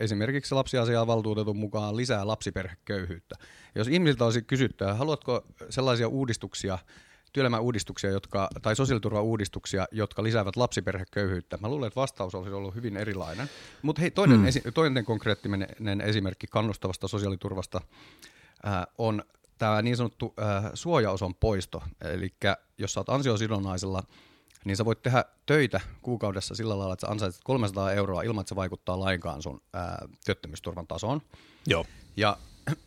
esimerkiksi 0.00 0.54
lapsiasiavaltuutetun 0.54 1.56
mukaan 1.56 1.96
lisää 1.96 2.26
lapsiperheköyhyyttä. 2.26 3.34
Jos 3.74 3.88
ihmisiltä 3.88 4.24
olisi 4.24 4.42
kysytty, 4.42 4.84
haluatko 4.84 5.44
sellaisia 5.70 6.08
uudistuksia, 6.08 6.78
työelämäuudistuksia 7.32 8.10
jotka, 8.10 8.48
tai 8.62 8.76
sosiaaliturvauudistuksia, 8.76 9.86
jotka 9.92 10.22
lisäävät 10.22 10.56
lapsiperheköyhyyttä? 10.56 11.58
Mä 11.60 11.68
luulen, 11.68 11.86
että 11.86 12.00
vastaus 12.00 12.34
olisi 12.34 12.54
ollut 12.54 12.74
hyvin 12.74 12.96
erilainen. 12.96 13.50
Mutta 13.82 14.00
hei, 14.00 14.10
toinen, 14.10 14.38
mm. 14.38 14.46
esi- 14.46 14.62
toinen 14.74 15.04
konkreettinen 15.04 16.00
esimerkki 16.00 16.46
kannustavasta 16.46 17.08
sosiaaliturvasta 17.08 17.80
äh, 18.66 18.86
on 18.98 19.22
tämä 19.58 19.82
niin 19.82 19.96
sanottu 19.96 20.34
äh, 20.42 20.70
suojaoson 20.74 21.34
poisto. 21.34 21.82
Eli 22.00 22.34
jos 22.78 22.92
sä 22.92 23.00
oot 23.00 23.08
ansiosidonnaisella, 23.08 24.02
niin 24.64 24.76
sä 24.76 24.84
voit 24.84 25.02
tehdä 25.02 25.24
töitä 25.46 25.80
kuukaudessa 26.02 26.54
sillä 26.54 26.78
lailla, 26.78 26.92
että 26.92 27.06
sä 27.06 27.12
ansaitset 27.12 27.44
300 27.44 27.92
euroa 27.92 28.22
ilman, 28.22 28.40
että 28.42 28.48
se 28.48 28.56
vaikuttaa 28.56 29.00
lainkaan 29.00 29.42
sun 29.42 29.60
äh, 29.76 29.82
työttömyysturvan 30.24 30.86
tasoon. 30.86 31.22
Joo. 31.66 31.86
Ja 32.16 32.36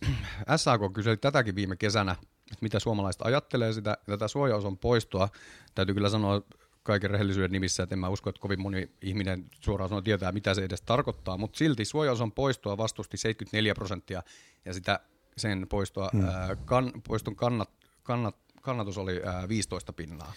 SAK 0.55 0.81
kyseli 0.93 1.17
tätäkin 1.17 1.55
viime 1.55 1.75
kesänä, 1.75 2.15
mitä 2.61 2.79
suomalaiset 2.79 3.21
ajattelee 3.21 3.73
sitä, 3.73 3.97
tätä 4.05 4.27
suojaoson 4.27 4.77
poistoa. 4.77 5.29
Täytyy 5.75 5.95
kyllä 5.95 6.09
sanoa 6.09 6.41
kaiken 6.83 7.09
rehellisyyden 7.09 7.51
nimissä, 7.51 7.83
että 7.83 7.95
en 7.95 7.99
mä 7.99 8.09
usko, 8.09 8.29
että 8.29 8.41
kovin 8.41 8.61
moni 8.61 8.89
ihminen 9.01 9.45
suoraan 9.59 9.89
sanoen 9.89 10.03
tietää, 10.03 10.31
mitä 10.31 10.53
se 10.53 10.63
edes 10.63 10.81
tarkoittaa, 10.81 11.37
mutta 11.37 11.57
silti 11.57 11.85
suojaosan 11.85 12.31
poistoa 12.31 12.77
vastusti 12.77 13.17
74 13.17 13.73
prosenttia, 13.75 14.23
ja 14.65 14.73
sitä 14.73 14.99
sen 15.37 15.67
poistoa, 15.69 16.09
hmm. 16.13 16.25
ää, 16.25 16.55
kan, 16.55 16.91
poiston 17.07 17.35
kannat, 17.35 17.69
kannat, 18.03 18.35
kannatus 18.61 18.97
oli 18.97 19.21
ää, 19.25 19.47
15 19.47 19.93
pinnaa. 19.93 20.33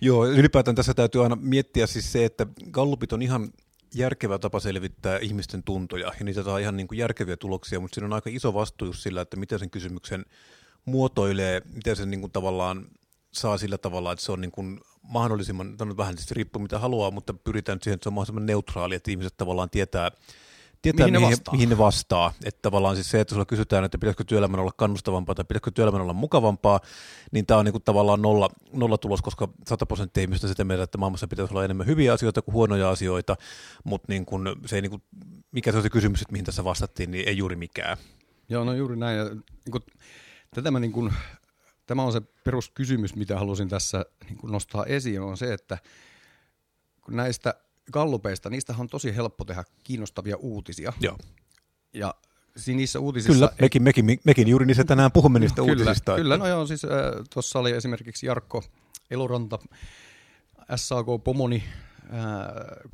Joo, 0.00 0.26
ylipäätään 0.26 0.74
tässä 0.74 0.94
täytyy 0.94 1.22
aina 1.22 1.36
miettiä 1.40 1.86
siis 1.86 2.12
se, 2.12 2.24
että 2.24 2.46
gallupit 2.70 3.12
on 3.12 3.22
ihan 3.22 3.50
järkevä 3.94 4.38
tapa 4.38 4.60
selvittää 4.60 5.18
ihmisten 5.18 5.62
tuntoja, 5.62 6.12
ja 6.18 6.24
niitä 6.24 6.42
saa 6.42 6.58
ihan 6.58 6.76
niin 6.76 6.88
kuin 6.88 6.98
järkeviä 6.98 7.36
tuloksia, 7.36 7.80
mutta 7.80 7.94
siinä 7.94 8.06
on 8.06 8.12
aika 8.12 8.30
iso 8.32 8.54
vastuus 8.54 9.02
sillä, 9.02 9.20
että 9.20 9.36
miten 9.36 9.58
sen 9.58 9.70
kysymyksen 9.70 10.24
muotoilee, 10.84 11.62
miten 11.72 11.96
sen 11.96 12.10
niin 12.10 12.20
kuin 12.20 12.32
tavallaan 12.32 12.86
saa 13.32 13.58
sillä 13.58 13.78
tavalla, 13.78 14.12
että 14.12 14.24
se 14.24 14.32
on 14.32 14.40
niin 14.40 14.50
kuin 14.52 14.80
mahdollisimman, 15.02 15.76
tämä 15.76 15.90
on 15.90 15.96
vähän 15.96 16.16
siis 16.16 16.30
riippuu 16.30 16.62
mitä 16.62 16.78
haluaa, 16.78 17.10
mutta 17.10 17.34
pyritään 17.34 17.78
siihen, 17.82 17.94
että 17.94 18.04
se 18.04 18.08
on 18.08 18.12
mahdollisimman 18.12 18.46
neutraali, 18.46 18.94
että 18.94 19.10
ihmiset 19.10 19.36
tavallaan 19.36 19.70
tietää, 19.70 20.10
tietää 20.82 21.06
mihin, 21.06 21.20
mihin, 21.20 21.30
ne 21.30 21.36
vastaa. 21.36 21.54
mihin 21.54 21.68
ne 21.68 21.78
vastaa. 21.78 22.32
Että 22.44 22.62
tavallaan 22.62 22.94
siis 22.96 23.10
se, 23.10 23.20
että 23.20 23.34
sulla 23.34 23.44
kysytään, 23.44 23.84
että 23.84 23.98
pitäisikö 23.98 24.24
työelämän 24.24 24.60
olla 24.60 24.72
kannustavampaa 24.76 25.34
tai 25.34 25.44
pitäisikö 25.44 25.70
työelämän 25.70 26.00
olla 26.00 26.12
mukavampaa, 26.12 26.80
niin 27.32 27.46
tämä 27.46 27.58
on 27.58 27.64
niin 27.64 27.72
kuin 27.72 27.84
tavallaan 27.84 28.22
nolla, 28.22 28.50
nolla 28.72 28.98
tulos, 28.98 29.22
koska 29.22 29.48
100 29.68 29.86
prosenttia 29.86 30.22
ihmistä 30.22 30.48
sitä 30.48 30.64
mieltä, 30.64 30.84
että 30.84 30.98
maailmassa 30.98 31.28
pitäisi 31.28 31.54
olla 31.54 31.64
enemmän 31.64 31.86
hyviä 31.86 32.12
asioita 32.12 32.42
kuin 32.42 32.52
huonoja 32.52 32.90
asioita, 32.90 33.36
mutta 33.84 34.06
niin 34.12 34.26
kuin, 34.26 34.48
se 34.66 34.76
ei 34.76 34.82
niin 34.82 34.90
kuin, 34.90 35.02
mikä 35.52 35.70
se 35.70 35.76
on 35.76 35.82
se 35.82 35.90
kysymys, 35.90 36.22
että 36.22 36.32
mihin 36.32 36.44
tässä 36.44 36.64
vastattiin, 36.64 37.10
niin 37.10 37.28
ei 37.28 37.36
juuri 37.36 37.56
mikään. 37.56 37.96
Joo, 38.48 38.64
no 38.64 38.72
juuri 38.74 38.96
näin. 38.96 39.18
Ja, 39.18 39.24
niin 39.24 39.70
kuin, 39.70 39.82
tätä 40.54 40.70
mä 40.70 40.80
niin 40.80 40.92
kuin, 40.92 41.14
tämä 41.86 42.02
on 42.02 42.12
se 42.12 42.20
peruskysymys, 42.44 43.16
mitä 43.16 43.38
halusin 43.38 43.68
tässä 43.68 44.04
niin 44.28 44.38
kuin 44.38 44.52
nostaa 44.52 44.84
esiin, 44.84 45.20
on 45.20 45.36
se, 45.36 45.52
että 45.52 45.78
kun 47.00 47.16
näistä 47.16 47.54
gallupeista, 47.92 48.50
niistä 48.50 48.74
on 48.78 48.88
tosi 48.88 49.16
helppo 49.16 49.44
tehdä 49.44 49.64
kiinnostavia 49.84 50.36
uutisia. 50.36 50.92
Joo. 51.00 51.18
Ja 51.92 52.14
niissä 52.66 53.00
uutisissa... 53.00 53.32
Kyllä, 53.32 53.52
mekin, 53.60 53.82
mekin, 53.82 54.20
mekin 54.24 54.48
juuri 54.48 54.66
niissä 54.66 54.84
tänään 54.84 55.12
puhumme 55.12 55.38
niistä 55.38 55.62
kyllä, 55.62 55.72
uutisista. 55.72 56.16
Kyllä, 56.16 56.36
no 56.36 56.46
joo, 56.46 56.66
siis 56.66 56.84
äh, 56.84 56.90
tuossa 57.32 57.58
oli 57.58 57.70
esimerkiksi 57.70 58.26
Jarkko 58.26 58.62
Eloranta, 59.10 59.58
SAK 60.76 61.06
Pomoni, 61.24 61.64
äh, 62.04 62.10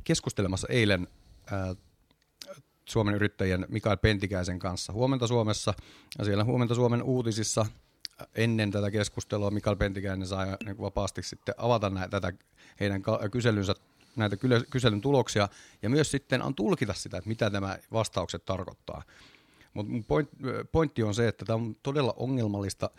keskustelemassa 0.05 0.67
eilen 0.71 1.09
äh, 1.53 1.77
Suomen 2.91 3.15
yrittäjien 3.15 3.67
Mikael 3.69 3.97
Pentikäisen 3.97 4.59
kanssa 4.59 4.93
Huomenta 4.93 5.27
Suomessa. 5.27 5.75
Ja 6.19 6.25
siellä 6.25 6.45
Huomenta 6.45 6.75
Suomen 6.75 7.03
uutisissa 7.03 7.67
ennen 8.35 8.71
tätä 8.71 8.91
keskustelua 8.91 9.51
Mikael 9.51 9.77
Pentikäinen 9.77 10.27
sai 10.27 10.47
niin 10.65 10.81
vapaasti 10.81 11.23
sitten 11.23 11.55
avata 11.59 11.91
näitä, 11.91 12.21
tätä 12.21 12.33
heidän 12.81 13.03
kyselynsä 13.31 13.75
näitä 14.17 14.37
kyselyn 14.71 15.01
tuloksia 15.01 15.49
ja 15.83 15.91
myös 15.91 16.11
sitten 16.11 16.43
on 16.43 16.55
tulkita 16.55 16.95
sitä, 16.95 17.17
että 17.17 17.29
mitä 17.29 17.51
nämä 17.51 17.79
vastaukset 17.93 18.45
tarkoittaa. 18.45 19.03
Mutta 19.75 19.93
point, 20.09 20.29
pointti 20.73 21.03
on 21.03 21.15
se, 21.15 21.29
että 21.29 21.45
tämä 21.45 21.57
on 21.57 21.77
todella 21.83 22.15
ongelmallista, 22.17 22.91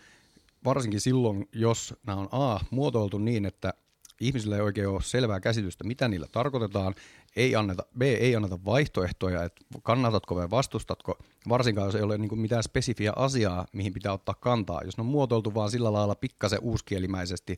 varsinkin 0.65 1.01
silloin, 1.01 1.49
jos 1.53 1.93
nämä 2.07 2.19
on 2.19 2.29
A, 2.31 2.59
muotoiltu 2.69 3.17
niin, 3.17 3.45
että 3.45 3.73
ihmisillä 4.19 4.55
ei 4.55 4.61
oikein 4.61 4.87
ole 4.87 5.01
selvää 5.01 5.39
käsitystä, 5.39 5.83
mitä 5.83 6.07
niillä 6.07 6.27
tarkoitetaan, 6.31 6.95
ei 7.35 7.55
anneta, 7.55 7.83
B, 7.97 8.01
ei 8.01 8.35
anneta 8.35 8.59
vaihtoehtoja, 8.65 9.43
että 9.43 9.65
kannatatko 9.83 10.35
vai 10.35 10.49
vastustatko, 10.49 11.17
varsinkaan 11.49 11.87
jos 11.87 11.95
ei 11.95 12.01
ole 12.01 12.17
niin 12.17 12.39
mitään 12.39 12.63
spesifiä 12.63 13.13
asiaa, 13.15 13.65
mihin 13.73 13.93
pitää 13.93 14.13
ottaa 14.13 14.35
kantaa. 14.35 14.81
Jos 14.85 14.97
ne 14.97 15.01
on 15.01 15.07
muotoiltu 15.07 15.53
vaan 15.53 15.71
sillä 15.71 15.93
lailla 15.93 16.15
pikkasen 16.15 16.59
uuskielimäisesti, 16.61 17.57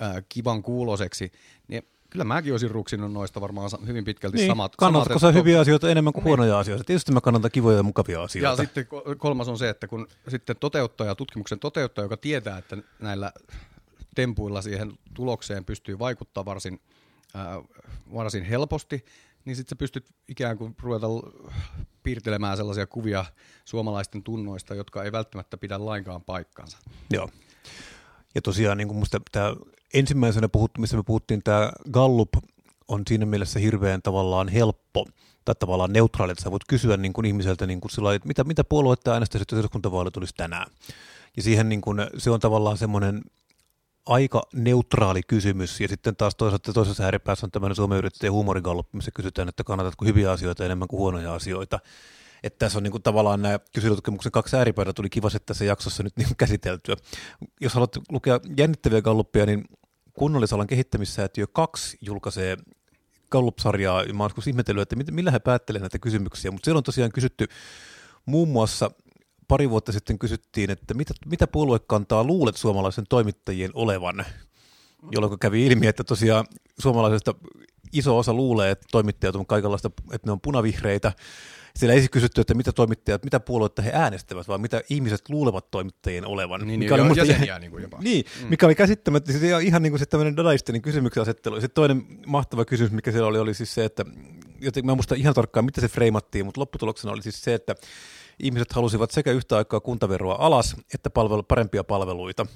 ää, 0.00 0.22
kivan 0.28 0.62
kuuloseksi, 0.62 1.32
niin 1.68 1.82
Kyllä 2.14 2.24
mäkin 2.24 2.52
olisin 2.52 2.70
ruksinut 2.70 3.12
noista 3.12 3.40
varmaan 3.40 3.70
hyvin 3.86 4.04
pitkälti 4.04 4.36
niin, 4.36 4.46
samat. 4.46 4.76
Kannatatko 4.76 5.18
sä 5.18 5.32
hyviä 5.32 5.60
asioita 5.60 5.90
enemmän 5.90 6.12
kuin 6.12 6.22
niin. 6.22 6.28
huonoja 6.28 6.58
asioita? 6.58 6.84
Tietysti 6.84 7.12
mä 7.12 7.20
kannatan 7.20 7.50
kivoja 7.50 7.76
ja 7.76 7.82
mukavia 7.82 8.22
asioita. 8.22 8.50
Ja 8.50 8.56
sitten 8.56 8.86
kolmas 9.18 9.48
on 9.48 9.58
se, 9.58 9.68
että 9.68 9.88
kun 9.88 10.08
sitten 10.28 10.56
toteuttaja, 10.60 11.14
tutkimuksen 11.14 11.58
toteuttaja, 11.58 12.04
joka 12.04 12.16
tietää, 12.16 12.58
että 12.58 12.76
näillä 12.98 13.32
tempuilla 14.14 14.62
siihen 14.62 14.92
tulokseen 15.14 15.64
pystyy 15.64 15.98
vaikuttaa 15.98 16.44
varsin, 16.44 16.80
äh, 17.36 17.64
varsin 18.14 18.44
helposti, 18.44 19.04
niin 19.44 19.56
sitten 19.56 19.70
sä 19.70 19.76
pystyt 19.76 20.06
ikään 20.28 20.58
kuin 20.58 20.76
ruveta 20.82 21.06
piirtelemään 22.02 22.56
sellaisia 22.56 22.86
kuvia 22.86 23.24
suomalaisten 23.64 24.22
tunnoista, 24.22 24.74
jotka 24.74 25.02
ei 25.04 25.12
välttämättä 25.12 25.56
pidä 25.56 25.84
lainkaan 25.84 26.22
paikkansa. 26.22 26.78
Joo. 27.10 27.30
Ja 28.34 28.42
tosiaan 28.42 28.78
niin 28.78 28.88
kuin 28.88 28.98
musta 28.98 29.20
tämä 29.32 29.54
ensimmäisenä, 29.94 30.48
puhuttu, 30.48 30.80
missä 30.80 30.96
me 30.96 31.02
puhuttiin, 31.02 31.42
tämä 31.42 31.72
Gallup 31.90 32.28
on 32.88 33.02
siinä 33.08 33.26
mielessä 33.26 33.58
hirveän 33.58 34.02
tavallaan 34.02 34.48
helppo 34.48 35.06
tai 35.44 35.54
tavallaan 35.54 35.92
neutraali, 35.92 36.32
että 36.32 36.44
sä 36.44 36.50
voit 36.50 36.64
kysyä 36.68 36.96
niin 36.96 37.12
kuin 37.12 37.24
ihmiseltä 37.24 37.66
niin 37.66 37.80
kuin 37.80 37.90
sillä 37.90 38.14
että 38.14 38.28
mitä, 38.28 38.44
mitä 38.44 38.64
puoluetta 38.64 39.12
äänestäisit, 39.12 39.50
jos 39.50 39.58
eduskuntavaali 39.58 40.10
tulisi 40.10 40.34
tänään. 40.36 40.70
Ja 41.36 41.42
siihen 41.42 41.68
niin 41.68 41.80
kuin, 41.80 41.98
se 42.18 42.30
on 42.30 42.40
tavallaan 42.40 42.78
semmoinen 42.78 43.22
aika 44.06 44.42
neutraali 44.54 45.22
kysymys, 45.22 45.80
ja 45.80 45.88
sitten 45.88 46.16
taas 46.16 46.34
toisaalta 46.34 46.72
toisessa 46.72 47.04
ääripäässä 47.04 47.46
on 47.46 47.50
tämmöinen 47.50 47.76
Suomen 47.76 47.98
yrittäjien 47.98 48.32
huumorigallup, 48.32 48.88
missä 48.92 49.10
kysytään, 49.10 49.48
että 49.48 49.64
kannatatko 49.64 50.04
hyviä 50.04 50.32
asioita 50.32 50.64
enemmän 50.64 50.88
kuin 50.88 50.98
huonoja 50.98 51.34
asioita. 51.34 51.78
Että 52.42 52.58
tässä 52.58 52.78
on 52.78 52.82
niin 52.82 52.90
kuin 52.90 53.02
tavallaan 53.02 53.42
nämä 53.42 53.58
kyselytutkimuksen 53.74 54.32
kaksi 54.32 54.56
ääripäätä 54.56 54.92
tuli 54.92 55.10
kiva 55.10 55.28
tässä 55.46 55.64
jaksossa 55.64 56.02
nyt 56.02 56.16
niin 56.16 56.36
käsiteltyä. 56.36 56.96
Jos 57.60 57.74
haluat 57.74 57.98
lukea 58.10 58.40
jännittäviä 58.56 59.02
galluppia, 59.02 59.46
niin 59.46 59.64
kunnallisalan 60.12 60.66
kehittämissäätiö 60.66 61.46
2 61.46 61.98
julkaisee 62.00 62.56
Gallup-sarjaa, 63.30 64.02
ja 64.02 64.14
mä 64.14 64.22
olen 64.22 64.48
ihmetellyt, 64.48 64.92
että 64.92 65.12
millä 65.12 65.30
he 65.30 65.38
päättelevät 65.38 65.82
näitä 65.82 65.98
kysymyksiä, 65.98 66.50
mutta 66.50 66.64
siellä 66.64 66.78
on 66.78 66.84
tosiaan 66.84 67.12
kysytty 67.12 67.46
muun 68.26 68.48
muassa 68.48 68.90
pari 69.48 69.70
vuotta 69.70 69.92
sitten 69.92 70.18
kysyttiin, 70.18 70.70
että 70.70 70.94
mitä, 70.94 71.14
mitä 71.26 71.46
puoluekantaa 71.46 72.24
luulet 72.24 72.56
suomalaisen 72.56 73.04
toimittajien 73.08 73.70
olevan? 73.74 74.24
jolloin 75.12 75.38
kävi 75.38 75.66
ilmi, 75.66 75.86
että 75.86 76.04
tosiaan 76.04 76.46
suomalaisesta 76.78 77.34
iso 77.92 78.18
osa 78.18 78.34
luulee, 78.34 78.70
että 78.70 78.86
toimittajat 78.92 79.36
on 79.36 79.46
kaikenlaista, 79.46 79.90
että 80.12 80.28
ne 80.28 80.32
on 80.32 80.40
punavihreitä. 80.40 81.12
Siellä 81.76 81.94
ei 81.94 82.00
siis 82.00 82.10
kysytty, 82.10 82.40
että 82.40 82.54
mitä 82.54 82.72
toimittajat, 82.72 83.24
mitä 83.24 83.40
puolueita 83.40 83.82
he 83.82 83.90
äänestävät, 83.94 84.48
vaan 84.48 84.60
mitä 84.60 84.82
ihmiset 84.90 85.28
luulevat 85.28 85.70
toimittajien 85.70 86.26
olevan. 86.26 86.66
Niin, 86.66 86.78
mikä 86.78 86.96
niin, 86.96 87.10
oli 87.10 87.18
jäseniä 87.18 87.44
ihan, 87.44 87.60
niin 87.60 87.70
kuin 87.70 87.82
jopa. 87.82 87.98
niin, 88.00 88.24
mm. 88.42 88.48
mikä 88.48 88.66
oli 88.66 88.74
käsittämättä, 88.74 89.32
siis 89.32 89.44
ihan, 89.62 89.82
niin 89.82 89.92
kuin 89.92 89.98
se 89.98 90.06
tämmöinen 90.06 90.36
Dadaistenin 90.36 90.82
kysymyksen 90.82 91.22
asettelu. 91.22 91.54
Sitten 91.54 91.74
toinen 91.74 92.06
mahtava 92.26 92.64
kysymys, 92.64 92.92
mikä 92.92 93.12
siellä 93.12 93.28
oli, 93.28 93.38
oli 93.38 93.54
siis 93.54 93.74
se, 93.74 93.84
että 93.84 94.04
jotenkin 94.60 94.86
mä 94.86 94.92
en 94.92 94.96
muista 94.96 95.14
ihan 95.14 95.34
tarkkaan, 95.34 95.64
mitä 95.64 95.80
se 95.80 95.88
freimattiin, 95.88 96.44
mutta 96.44 96.60
lopputuloksena 96.60 97.12
oli 97.12 97.22
siis 97.22 97.42
se, 97.42 97.54
että 97.54 97.74
ihmiset 98.38 98.72
halusivat 98.72 99.10
sekä 99.10 99.32
yhtä 99.32 99.56
aikaa 99.56 99.80
kuntaveroa 99.80 100.36
alas, 100.38 100.76
että 100.94 101.10
palvelu, 101.10 101.42
parempia 101.42 101.84
palveluita. 101.84 102.46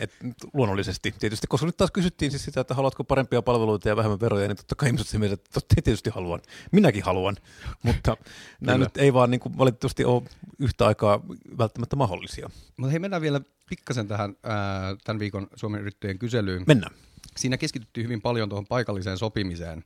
Et 0.00 0.12
luonnollisesti 0.52 1.14
tietysti, 1.18 1.46
koska 1.46 1.66
nyt 1.66 1.76
taas 1.76 1.90
kysyttiin 1.90 2.30
siis 2.30 2.44
sitä, 2.44 2.60
että 2.60 2.74
haluatko 2.74 3.04
parempia 3.04 3.42
palveluita 3.42 3.88
ja 3.88 3.96
vähemmän 3.96 4.20
veroja, 4.20 4.48
niin 4.48 4.56
totta 4.56 4.74
kai 4.74 4.88
ihmiset 4.88 5.06
se 5.06 5.18
mieltä, 5.18 5.34
että 5.34 5.50
totta, 5.52 5.74
tietysti 5.84 6.10
haluan. 6.10 6.40
Minäkin 6.72 7.02
haluan, 7.02 7.36
mutta 7.82 8.16
nämä 8.60 8.78
nyt 8.78 8.96
ei 8.96 9.12
vaan 9.12 9.30
niin 9.30 9.40
kuin 9.40 9.58
valitettavasti 9.58 10.04
ole 10.04 10.22
yhtä 10.58 10.86
aikaa 10.86 11.20
välttämättä 11.58 11.96
mahdollisia. 11.96 12.50
Mutta 12.76 12.90
hei, 12.90 12.98
mennään 12.98 13.22
vielä 13.22 13.40
pikkasen 13.68 14.08
tähän 14.08 14.36
ää, 14.42 14.96
tämän 15.04 15.18
viikon 15.18 15.46
Suomen 15.56 15.80
yrittäjien 15.80 16.18
kyselyyn. 16.18 16.64
Mennään. 16.66 16.94
Siinä 17.36 17.56
keskityttiin 17.56 18.04
hyvin 18.04 18.22
paljon 18.22 18.48
tuohon 18.48 18.66
paikalliseen 18.66 19.18
sopimiseen. 19.18 19.84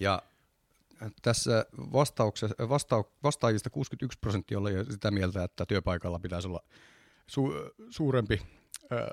Ja 0.00 0.22
tässä 1.22 1.66
vasta, 1.78 2.24
vastaajista 3.22 3.70
61 3.70 4.18
prosenttia 4.18 4.58
oli 4.58 4.72
sitä 4.90 5.10
mieltä, 5.10 5.44
että 5.44 5.66
työpaikalla 5.66 6.18
pitäisi 6.18 6.48
olla 6.48 6.60
su, 7.26 7.52
suurempi 7.90 8.42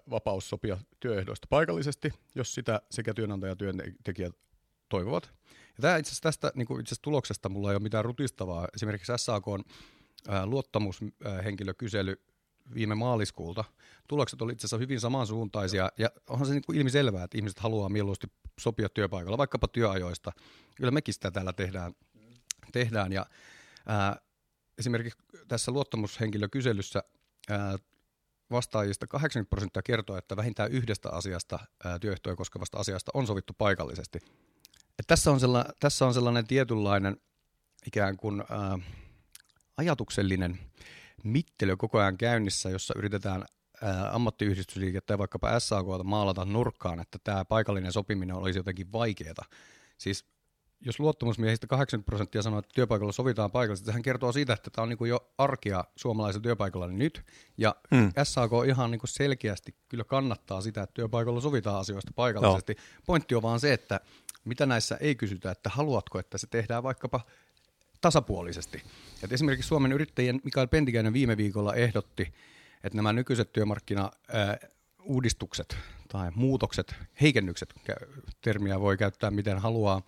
vapaus 0.10 0.50
sopia 0.50 0.78
työehdoista 1.00 1.48
paikallisesti, 1.50 2.14
jos 2.36 2.54
sitä 2.54 2.82
sekä 2.92 3.14
työnantaja 3.14 3.52
ja 3.52 3.56
työntekijät 3.56 4.36
toivovat. 4.90 5.32
Ja 5.50 5.82
tämä 5.82 5.98
itse 5.98 6.22
tästä 6.22 6.52
niin 6.56 6.68
kuin 6.68 6.82
itse 6.82 6.96
tuloksesta 7.02 7.50
mulla 7.50 7.70
ei 7.72 7.76
ole 7.76 7.84
mitään 7.84 8.06
rutistavaa. 8.06 8.68
Esimerkiksi 8.76 9.12
SAK 9.16 9.48
on 9.48 9.64
luottamushenkilökysely 10.46 12.22
viime 12.74 12.96
maaliskuulta. 12.96 13.64
Tulokset 14.08 14.42
olivat 14.42 14.54
itse 14.56 14.66
asiassa 14.66 14.78
hyvin 14.78 15.00
samansuuntaisia, 15.00 15.90
ja 15.98 16.10
onhan 16.30 16.48
se 16.48 16.54
niin 16.54 16.64
kuin 16.66 16.78
ilmiselvää, 16.78 17.24
että 17.24 17.38
ihmiset 17.38 17.60
haluaa 17.60 17.90
mieluusti 17.90 18.28
sopia 18.60 18.90
työpaikalla, 18.90 19.38
vaikkapa 19.38 19.68
työajoista. 19.68 20.32
Kyllä 20.76 20.92
mekin 20.92 21.14
sitä 21.14 21.32
täällä 21.32 21.54
tehdään. 21.54 21.94
tehdään 22.72 23.12
ja, 23.12 23.26
ää, 23.86 24.16
esimerkiksi 24.78 25.20
tässä 25.48 25.72
luottamushenkilökyselyssä 25.72 27.04
ää, 27.50 27.78
vastaajista 28.52 29.08
80 29.08 29.50
prosenttia 29.50 29.82
kertoo, 29.82 30.18
että 30.18 30.36
vähintään 30.36 30.72
yhdestä 30.72 31.10
asiasta, 31.10 31.60
ää, 31.84 32.00
työehtoja 32.00 32.36
koskevasta 32.36 32.78
asiasta 32.78 33.12
on 33.14 33.28
sovittu 33.28 33.54
paikallisesti. 33.58 34.20
Et 35.00 35.08
tässä, 35.08 35.32
on 35.32 35.40
sellainen, 35.40 35.74
tässä 35.80 36.06
on 36.06 36.14
sellainen 36.14 36.48
tietynlainen 36.48 37.18
ikään 37.88 38.18
kuin 38.18 38.44
ää, 38.50 38.80
ajatuksellinen 39.78 40.60
mittely 41.24 41.78
koko 41.78 42.00
ajan 42.00 42.18
käynnissä, 42.18 42.70
jossa 42.70 42.94
yritetään 42.98 43.46
ää, 43.82 44.14
ammattiyhdistysliikettä 44.14 45.14
ja 45.14 45.18
vaikkapa 45.18 45.60
SAK 45.60 45.86
maalata 46.04 46.46
nurkkaan, 46.46 47.00
että 47.00 47.18
tämä 47.24 47.46
paikallinen 47.46 47.92
sopiminen 47.92 48.36
olisi 48.36 48.60
jotenkin 48.60 48.92
vaikeaa. 48.92 49.46
Siis 49.98 50.26
jos 50.82 51.00
luottamusmiehistä 51.00 51.68
80 51.68 52.06
prosenttia 52.06 52.42
sanoo, 52.42 52.60
että 52.60 52.72
työpaikalla 52.76 53.12
sovitaan 53.12 53.52
paikallisesti, 53.52 53.86
sehän 53.86 54.02
kertoo 54.02 54.32
siitä, 54.32 54.54
että 54.54 54.70
tämä 54.70 54.84
on 54.84 54.90
niin 54.90 55.10
jo 55.10 55.34
arkea 55.38 55.84
suomalaisella 55.96 56.44
työpaikalla 56.44 56.88
nyt, 56.88 57.26
ja 57.58 57.76
hmm. 57.96 58.12
SAK 58.24 58.52
ihan 58.68 58.92
niin 58.92 59.02
selkeästi 59.06 59.76
kyllä 59.90 60.04
kannattaa 60.04 60.62
sitä, 60.62 60.82
että 60.82 60.94
työpaikalla 60.94 61.42
sovitaan 61.42 61.80
asioista 61.80 62.12
paikallisesti. 62.16 62.76
Joo. 62.78 63.04
Pointti 63.06 63.36
on 63.36 63.42
vaan 63.42 63.60
se, 63.60 63.74
että 63.74 64.00
mitä 64.46 64.66
näissä 64.66 64.96
ei 64.96 65.16
kysytä, 65.16 65.52
että 65.52 65.70
haluatko, 65.70 66.20
että 66.20 66.38
se 66.38 66.48
tehdään 66.48 66.84
vaikkapa 66.84 67.22
tasapuolisesti. 68.02 68.82
Et 69.24 69.32
esimerkiksi 69.32 69.68
Suomen 69.68 69.92
yrittäjien 69.92 70.40
Mikael 70.44 70.68
Pentikäinen 70.68 71.14
viime 71.14 71.38
viikolla 71.38 71.76
ehdotti, 71.76 72.34
että 72.84 72.96
nämä 72.96 73.14
nykyiset 73.14 73.54
työmarkkina-uudistukset 73.54 75.78
tai 76.08 76.32
muutokset, 76.36 76.96
heikennykset, 77.22 77.74
termiä 78.42 78.80
voi 78.80 78.98
käyttää 78.98 79.32
miten 79.32 79.60
haluaa, 79.60 80.02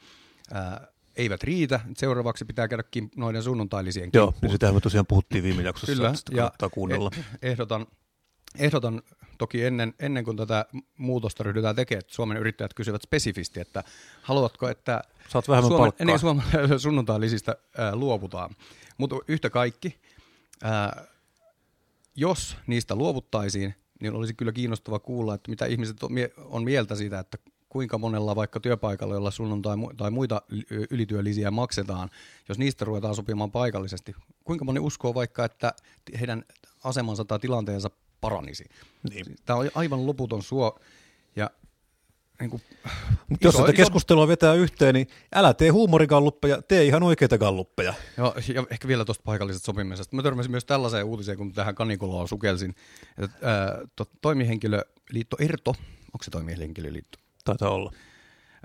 ää, 0.54 0.88
eivät 1.16 1.44
riitä. 1.44 1.80
Seuraavaksi 1.98 2.46
pitää 2.46 2.68
käydä 2.68 2.84
kim- 2.92 3.10
noiden 3.16 3.44
sunnuntailisien 3.44 4.10
Joo, 4.14 4.28
kimppuun. 4.28 4.42
niin 4.42 4.52
sitähän 4.52 4.76
me 4.76 4.82
tosiaan 4.82 5.06
puhuttiin 5.08 5.44
viime 5.44 5.64
jaksossa, 5.64 5.94
Kyllä, 5.96 6.10
että 6.10 6.32
kannattaa 6.36 6.70
kuunnella. 6.70 7.12
Eh, 7.18 7.26
ehdotan, 7.42 7.88
ehdotan 8.60 9.02
toki 9.38 9.64
ennen, 9.64 9.94
ennen 10.00 10.24
kuin 10.24 10.38
tätä 10.38 10.66
muutosta 10.98 11.44
ryhdytään 11.44 11.76
tekemään, 11.76 12.00
että 12.00 12.14
Suomen 12.14 12.38
yrittäjät 12.38 12.74
kysyvät 12.74 13.02
spesifisti, 13.02 13.60
että 13.60 13.84
haluatko, 14.22 14.70
että 14.70 15.02
Saat 15.30 15.48
vähemmän 15.48 15.70
Suomen, 15.70 15.84
palkkaa. 15.84 16.06
Niin, 16.06 16.20
Suomen 16.20 16.46
sunnuntailisistä 16.80 17.56
ää, 17.78 17.96
luovutaan. 17.96 18.56
Mutta 18.98 19.16
yhtä 19.28 19.50
kaikki, 19.50 20.00
ää, 20.64 21.06
jos 22.16 22.58
niistä 22.68 22.96
luovuttaisiin, 22.96 23.76
niin 24.02 24.14
olisi 24.14 24.34
kyllä 24.34 24.52
kiinnostava 24.52 25.00
kuulla, 25.00 25.34
että 25.34 25.52
mitä 25.52 25.66
ihmiset 25.66 26.04
on, 26.04 26.12
on 26.38 26.64
mieltä 26.64 26.96
siitä, 26.96 27.20
että 27.20 27.38
kuinka 27.70 27.98
monella 27.98 28.36
vaikka 28.36 28.60
työpaikalla, 28.60 29.14
jolla 29.14 29.32
sunnuntai 29.32 29.76
tai 29.98 30.12
muita 30.12 30.42
ylityölisiä 30.90 31.52
maksetaan, 31.52 32.10
jos 32.50 32.60
niistä 32.60 32.86
ruvetaan 32.86 33.16
sopimaan 33.16 33.52
paikallisesti, 33.52 34.16
kuinka 34.44 34.66
moni 34.66 34.80
uskoo 34.80 35.14
vaikka, 35.14 35.46
että 35.46 35.74
heidän 36.20 36.44
asemansa 36.84 37.26
tai 37.26 37.40
tilanteensa 37.40 37.90
paranisi. 38.22 38.66
Niin. 39.10 39.26
Tämä 39.46 39.60
on 39.60 39.72
aivan 39.76 40.08
loputon 40.08 40.44
suo, 40.44 40.80
ja 41.36 41.50
niin 42.40 42.50
kuin, 42.50 42.62
Mutta 43.30 43.48
jos 43.48 43.56
tätä 43.56 43.74
keskustelua 43.74 44.28
vetää 44.28 44.54
yhteen, 44.54 44.94
niin 44.94 45.08
älä 45.36 45.54
tee 45.54 45.70
huumorigalluppeja, 45.70 46.62
tee 46.62 46.84
ihan 46.84 47.04
oikeita 47.04 47.38
galluppeja. 47.38 47.94
Joo, 48.18 48.36
ja 48.54 48.64
ehkä 48.70 48.88
vielä 48.88 49.06
tuosta 49.06 49.24
paikallisesta 49.26 49.66
sopimisesta. 49.66 50.16
Mä 50.16 50.24
törmäsin 50.24 50.52
myös 50.52 50.66
tällaiseen 50.66 51.06
uutiseen, 51.06 51.38
kun 51.38 51.54
tähän 51.54 51.76
kanikuloon 51.76 52.28
sukelsin. 52.28 52.76
Että, 53.18 53.50
ää, 53.50 53.80
to, 53.96 54.06
toimihenkilöliitto 54.22 55.38
ERTO, 55.40 55.72
onko 56.14 56.24
se 56.24 56.32
toimihenkilöliitto? 56.32 57.20
Taitaa 57.46 57.70
olla. 57.70 57.92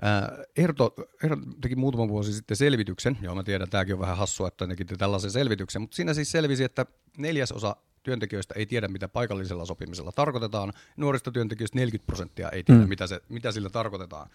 Ää, 0.01 0.37
Erto, 0.57 0.95
Erto 1.23 1.45
teki 1.61 1.75
muutama 1.75 2.07
vuosi 2.07 2.33
sitten 2.33 2.57
selvityksen, 2.57 3.17
joo 3.21 3.35
mä 3.35 3.43
tiedän, 3.43 3.69
tämäkin 3.69 3.93
on 3.93 3.99
vähän 3.99 4.17
hassua, 4.17 4.47
että 4.47 4.67
teki 4.67 4.85
tällaisen 4.85 5.31
selvityksen, 5.31 5.81
mutta 5.81 5.95
siinä 5.95 6.13
siis 6.13 6.31
selvisi, 6.31 6.63
että 6.63 6.85
neljäsosa 7.17 7.75
työntekijöistä 8.03 8.53
ei 8.57 8.65
tiedä, 8.65 8.87
mitä 8.87 9.07
paikallisella 9.07 9.65
sopimisella 9.65 10.11
tarkoitetaan. 10.11 10.73
Nuorista 10.97 11.31
työntekijöistä 11.31 11.79
40 11.79 12.07
prosenttia 12.07 12.49
ei 12.49 12.63
tiedä, 12.63 12.81
mm. 12.81 12.89
mitä, 12.89 13.07
se, 13.07 13.21
mitä 13.29 13.51
sillä 13.51 13.69
tarkoitetaan. 13.69 14.29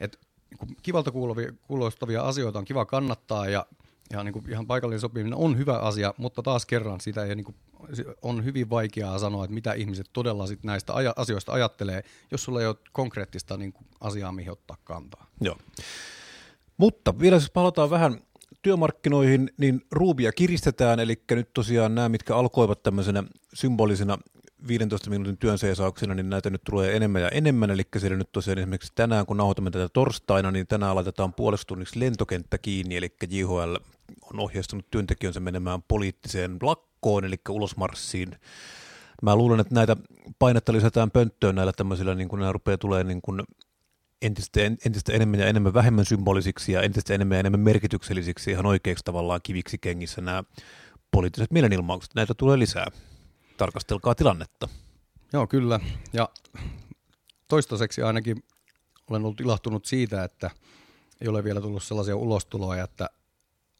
Et, 0.00 0.18
niin 0.50 0.76
kivalta 0.82 1.12
kuulostavia 1.66 2.22
asioita 2.22 2.58
on 2.58 2.64
kiva 2.64 2.84
kannattaa 2.84 3.48
ja, 3.48 3.66
ja 4.12 4.24
niin 4.24 4.32
kuin 4.32 4.50
ihan 4.50 4.66
paikallinen 4.66 5.00
sopiminen 5.00 5.38
on 5.38 5.58
hyvä 5.58 5.78
asia, 5.78 6.14
mutta 6.16 6.42
taas 6.42 6.66
kerran 6.66 7.00
sitä 7.00 7.24
ei, 7.24 7.36
niin 7.36 7.44
kuin, 7.44 7.56
on 8.22 8.44
hyvin 8.44 8.70
vaikeaa 8.70 9.18
sanoa, 9.18 9.44
että 9.44 9.54
mitä 9.54 9.72
ihmiset 9.72 10.06
todella 10.12 10.46
sit 10.46 10.64
näistä 10.64 10.94
aja, 10.94 11.12
asioista 11.16 11.52
ajattelee, 11.52 12.04
jos 12.30 12.44
sulla 12.44 12.60
ei 12.60 12.66
ole 12.66 12.76
konkreettista 12.92 13.56
niin 13.56 13.72
kuin, 13.72 13.86
asiaa, 14.00 14.32
mihin 14.32 14.52
ottaa 14.52 14.76
kantaa. 14.84 15.26
Joo. 15.40 15.56
Mutta 16.76 17.18
vielä 17.18 17.36
jos 17.36 17.50
palataan 17.50 17.90
vähän 17.90 18.20
työmarkkinoihin, 18.62 19.50
niin 19.56 19.86
ruubia 19.92 20.32
kiristetään, 20.32 21.00
eli 21.00 21.22
nyt 21.30 21.54
tosiaan 21.54 21.94
nämä, 21.94 22.08
mitkä 22.08 22.36
alkoivat 22.36 22.82
tämmöisenä 22.82 23.24
symbolisena 23.54 24.18
15 24.68 25.10
minuutin 25.10 25.38
työn 25.38 25.58
seesauksena, 25.58 26.14
niin 26.14 26.30
näitä 26.30 26.50
nyt 26.50 26.64
tulee 26.64 26.96
enemmän 26.96 27.22
ja 27.22 27.28
enemmän, 27.28 27.70
eli 27.70 27.82
siellä 27.98 28.16
nyt 28.16 28.32
tosiaan 28.32 28.58
esimerkiksi 28.58 28.92
tänään, 28.94 29.26
kun 29.26 29.36
nauhoitamme 29.36 29.70
tätä 29.70 29.88
torstaina, 29.88 30.50
niin 30.50 30.66
tänään 30.66 30.96
laitetaan 30.96 31.34
puolesta 31.34 31.66
tunniksi 31.66 32.00
lentokenttä 32.00 32.58
kiinni, 32.58 32.96
eli 32.96 33.14
JHL 33.30 33.76
on 34.32 34.40
ohjeistanut 34.40 34.90
työntekijönsä 34.90 35.40
menemään 35.40 35.82
poliittiseen 35.82 36.56
lakkoon, 36.62 37.24
eli 37.24 37.36
ulosmarssiin. 37.48 38.36
Mä 39.22 39.36
luulen, 39.36 39.60
että 39.60 39.74
näitä 39.74 39.96
painetta 40.38 40.72
lisätään 40.72 41.10
pönttöön 41.10 41.54
näillä 41.54 41.72
tämmöisillä, 41.72 42.14
niin 42.14 42.28
kun 42.28 42.38
nämä 42.38 42.52
rupeaa 42.52 42.78
tulee 42.78 43.04
niin 43.04 43.22
kuin 43.22 43.42
entistä, 44.22 44.60
entistä 44.86 45.12
enemmän 45.12 45.40
ja 45.40 45.46
enemmän 45.46 45.74
vähemmän 45.74 46.04
symbolisiksi 46.04 46.72
ja 46.72 46.82
entistä 46.82 47.14
enemmän 47.14 47.34
ja 47.36 47.40
enemmän 47.40 47.60
merkityksellisiksi 47.60 48.50
ihan 48.50 48.66
oikeiksi 48.66 49.04
tavallaan 49.04 49.40
kiviksi 49.42 49.78
kengissä 49.78 50.20
nämä 50.20 50.44
poliittiset 51.10 51.50
mielenilmaukset. 51.50 52.14
Näitä 52.14 52.34
tulee 52.34 52.58
lisää. 52.58 52.86
Tarkastelkaa 53.56 54.14
tilannetta. 54.14 54.68
Joo, 55.32 55.46
kyllä. 55.46 55.80
Ja 56.12 56.28
toistaiseksi 57.48 58.02
ainakin 58.02 58.44
olen 59.10 59.24
ollut 59.24 59.40
ilahtunut 59.40 59.84
siitä, 59.84 60.24
että 60.24 60.50
ei 61.20 61.28
ole 61.28 61.44
vielä 61.44 61.60
tullut 61.60 61.82
sellaisia 61.82 62.16
ulostuloja, 62.16 62.84
että 62.84 63.10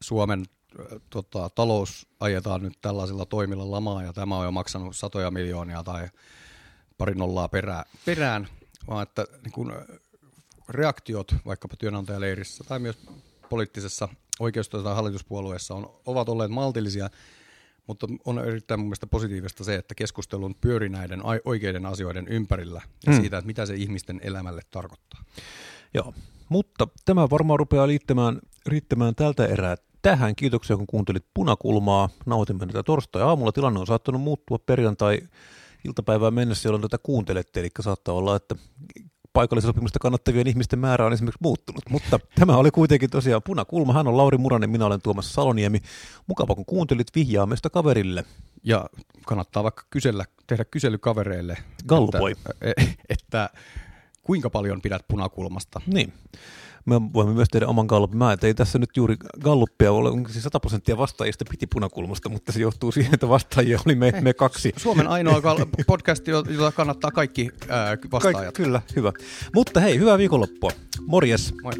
Suomen 0.02 0.44
tota, 1.10 1.50
talous 1.54 2.08
ajetaan 2.20 2.62
nyt 2.62 2.78
tällaisilla 2.82 3.26
toimilla 3.26 3.70
lamaa 3.70 4.02
ja 4.02 4.12
tämä 4.12 4.36
on 4.36 4.44
jo 4.44 4.52
maksanut 4.52 4.96
satoja 4.96 5.30
miljoonia 5.30 5.82
tai 5.82 6.08
pari 6.98 7.14
nollaa 7.14 7.48
perään, 7.48 7.84
perään 8.04 8.48
vaan 8.88 9.02
että 9.02 9.24
niin 9.44 9.52
kun, 9.52 9.72
reaktiot 10.68 11.34
vaikkapa 11.46 11.76
työnantajaleirissä 11.76 12.64
tai 12.64 12.78
myös 12.78 12.98
poliittisessa 13.48 14.08
oikeisto- 14.40 14.82
tai 14.82 14.94
hallituspuolueessa 14.94 15.74
on, 15.74 16.00
ovat 16.06 16.28
olleet 16.28 16.50
maltillisia, 16.50 17.10
Mutta 17.86 18.06
on 18.24 18.38
erittäin 18.38 18.80
mun 18.80 18.86
mielestä 18.88 19.06
positiivista 19.06 19.64
se, 19.64 19.74
että 19.74 19.94
keskustelun 19.94 20.54
pyöri 20.54 20.88
näiden 20.88 21.22
oikeiden 21.44 21.86
asioiden 21.86 22.28
ympärillä 22.28 22.82
ja 23.06 23.12
hmm. 23.12 23.20
siitä, 23.20 23.38
että 23.38 23.46
mitä 23.46 23.66
se 23.66 23.74
ihmisten 23.74 24.20
elämälle 24.22 24.62
tarkoittaa. 24.70 25.24
Joo, 25.94 26.14
mutta 26.48 26.88
tämä 27.04 27.30
varmaan 27.30 27.58
rupeaa 27.58 27.86
liittämään, 27.86 28.38
riittämään 28.66 29.14
tältä 29.14 29.46
erää 29.46 29.76
tähän. 30.02 30.36
Kiitoksia, 30.36 30.76
kun 30.76 30.86
kuuntelit 30.86 31.24
Punakulmaa. 31.34 32.08
Nautimme 32.26 32.66
tätä 32.66 32.82
torstai-aamulla. 32.82 33.52
Tilanne 33.52 33.80
on 33.80 33.86
saattanut 33.86 34.20
muuttua 34.20 34.58
perjantai 34.58 35.20
iltapäivään 35.84 36.34
mennessä, 36.34 36.68
jolloin 36.68 36.82
tätä 36.82 36.98
kuuntelette. 37.02 37.60
Eli 37.60 37.68
saattaa 37.80 38.14
olla, 38.14 38.36
että 38.36 38.54
paikallisopimusta 39.32 39.98
kannattavien 39.98 40.46
ihmisten 40.46 40.78
määrä 40.78 41.06
on 41.06 41.12
esimerkiksi 41.12 41.42
muuttunut. 41.42 41.82
Mutta 41.90 42.20
tämä 42.34 42.56
oli 42.56 42.70
kuitenkin 42.70 43.10
tosiaan 43.10 43.42
Punakulma. 43.42 43.92
Hän 43.92 44.08
on 44.08 44.16
Lauri 44.16 44.38
Muranen, 44.38 44.70
minä 44.70 44.86
olen 44.86 45.02
Tuomas 45.02 45.32
Saloniemi. 45.32 45.78
Mukava, 46.26 46.54
kun 46.54 46.66
kuuntelit 46.66 47.06
vihjaamesta 47.14 47.70
kaverille. 47.70 48.24
Ja 48.64 48.86
kannattaa 49.26 49.62
vaikka 49.62 49.82
kysellä, 49.90 50.24
tehdä 50.46 50.64
kysely 50.64 50.98
kavereille. 50.98 51.56
Gallupoi. 51.86 52.32
Että, 52.60 52.82
että 53.08 53.50
kuinka 54.28 54.50
paljon 54.50 54.82
pidät 54.82 55.02
punakulmasta? 55.08 55.80
Niin 55.86 56.12
me 56.84 56.94
voimme 57.12 57.34
myös 57.34 57.48
tehdä 57.48 57.66
oman 57.66 57.86
gallupin. 57.86 58.18
Mä 58.18 58.36
ei 58.42 58.54
tässä 58.54 58.78
nyt 58.78 58.90
juuri 58.96 59.16
galluppia 59.40 59.92
ole, 59.92 60.10
onko 60.10 60.28
siis 60.28 60.44
100 60.44 60.60
prosenttia 60.60 60.96
vastaajista 60.96 61.44
piti 61.50 61.66
punakulmasta, 61.66 62.28
mutta 62.28 62.52
se 62.52 62.60
johtuu 62.60 62.92
siihen, 62.92 63.14
että 63.14 63.28
vastaajia 63.28 63.78
oli 63.86 63.94
me, 63.94 64.12
me 64.20 64.34
kaksi. 64.34 64.72
Suomen 64.76 65.06
ainoa 65.06 65.40
podcast, 65.86 66.26
jota 66.26 66.72
kannattaa 66.72 67.10
kaikki 67.10 67.50
ää, 67.68 67.96
vastaajat. 68.12 68.40
Kaik, 68.40 68.54
kyllä, 68.54 68.82
hyvä. 68.96 69.12
Mutta 69.54 69.80
hei, 69.80 69.98
hyvää 69.98 70.18
viikonloppua. 70.18 70.70
Morjes. 71.06 71.54
Moi. 71.62 71.72